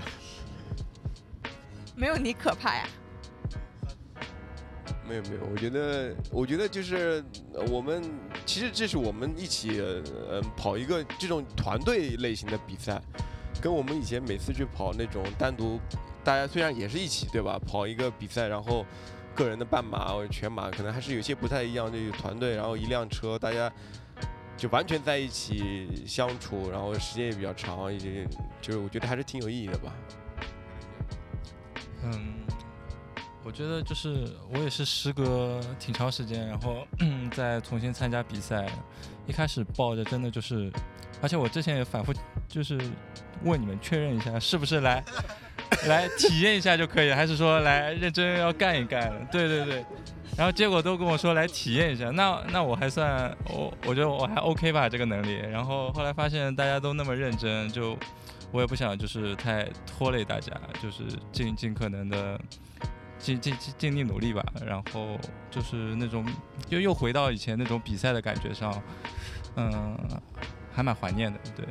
[1.94, 2.88] 没有你可怕呀。
[5.10, 7.22] 没有没有，我觉得我觉得就是
[7.68, 8.00] 我们
[8.46, 13.02] 其实这是我们一起呃跑一个这种团队类型的比赛，
[13.60, 15.80] 跟我们以前每次去跑那种单独，
[16.22, 18.86] 大家虽然也是一起对吧，跑一个比赛，然后
[19.34, 23.68] 个人的半马或者全马可能还是有些不太一样，这有团队，然后一辆车，大家
[24.56, 28.24] 就完全在一起相处，然后时间也比较长，也
[28.62, 29.92] 就是我觉得还是挺有意义的吧。
[32.04, 32.46] 嗯。
[33.42, 36.86] 我觉得就是我也是时隔挺长时间，然后
[37.32, 38.66] 再重新参加比赛。
[39.26, 40.70] 一开始抱着真的就是，
[41.22, 42.12] 而且我之前也反复
[42.48, 42.78] 就是
[43.44, 45.04] 问你们确认一下，是不是来
[45.86, 49.26] 来体验一下就可以，还是说来认真要干一干？
[49.30, 49.84] 对对对。
[50.36, 55.36] 然后结果都跟我说来体验一下，那那我还算我我觉得我还 OK 吧这个能力。
[55.36, 57.96] 然后后来发现大家都那么认真，就
[58.50, 62.40] 我也不想就是太拖累大家，就是尽尽可能的。
[63.20, 65.18] 尽尽尽尽力努力吧，然后
[65.50, 66.26] 就是那种
[66.70, 68.82] 又又回到以前那种比赛的感觉上，
[69.56, 69.94] 嗯，
[70.72, 71.38] 还蛮怀念的。
[71.54, 71.66] 对，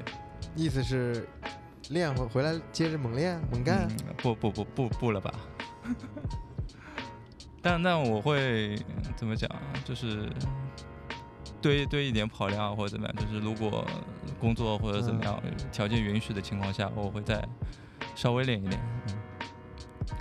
[0.56, 1.28] 意思是
[1.90, 3.88] 练回回来接着猛练猛干？
[4.18, 5.34] 不不不不不了吧。
[7.64, 8.78] 但但我会
[9.18, 9.50] 怎么讲？
[9.84, 10.30] 就是
[11.60, 13.16] 堆堆一点跑量或者怎么样？
[13.18, 13.84] 就是如果
[14.40, 15.42] 工作或者怎么样
[15.72, 17.44] 条件允许的情况下，我会再
[18.16, 18.80] 稍微练一练。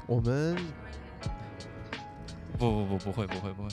[0.06, 0.56] 我们。
[2.58, 3.68] 不不不不会不会不会，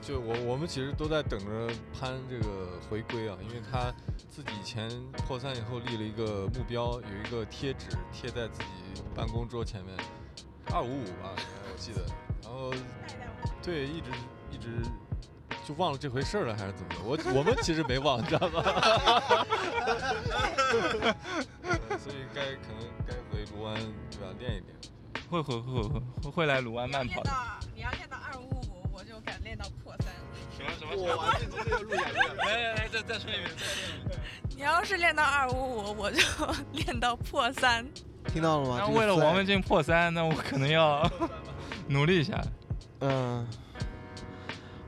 [0.00, 3.92] 就我我们其实都在等着潘这个回归啊，因为他
[4.30, 4.88] 自己以前
[5.26, 8.66] 破三以后立了一个目标，有一个贴纸贴在自己
[9.14, 9.92] 办公桌前面，
[10.72, 12.00] 二五五吧，我记得，
[12.44, 12.72] 然后
[13.60, 14.10] 对一直
[14.52, 14.68] 一直
[15.66, 17.00] 就忘了这回事了还是怎么的？
[17.04, 18.62] 我我们其实没忘，你知道吗？
[21.98, 23.74] 所以该可能该回卢湾
[24.10, 24.72] 对吧练一练。
[25.32, 27.30] 会会会会会来卢湾慢跑的。
[27.74, 30.12] 你要练到二五五，我就敢练到破三。
[30.54, 31.16] 什么什么？
[31.16, 34.20] 哇，这路演来来来，再再说一遍，再说一遍。
[34.54, 36.22] 你要是练到二五五，我就
[36.72, 37.86] 练到破三。
[38.26, 38.76] 听到了吗？
[38.78, 41.10] 那为了王文静破三，那我可能要
[41.88, 42.38] 努力一下。
[43.00, 43.48] 嗯。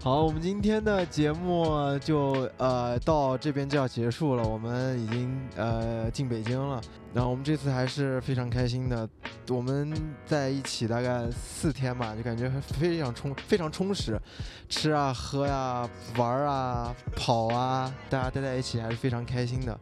[0.02, 4.42] 好，我们今天的节目就呃到这边就要结束了。
[4.42, 6.78] 我们已经呃进北京了，
[7.14, 9.08] 然后我们这次还是非常开心的。
[9.48, 9.94] 我们
[10.26, 14.20] 在一起大概四天吧，就感觉非常充非常充实，
[14.68, 19.80] 吃啊喝呀玩啊跑啊，大家待在一起还是非常开心的。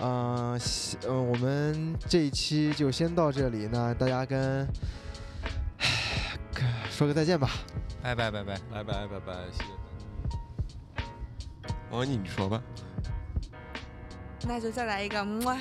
[0.00, 0.58] 嗯
[1.06, 4.66] 嗯，我们这一期就先到这里，那大家跟
[6.90, 7.50] 说个再见吧。
[8.02, 11.04] 拜拜拜拜拜拜拜拜，谢谢。
[11.90, 12.62] 王你你说吧。
[14.46, 15.54] 那就再来一个么。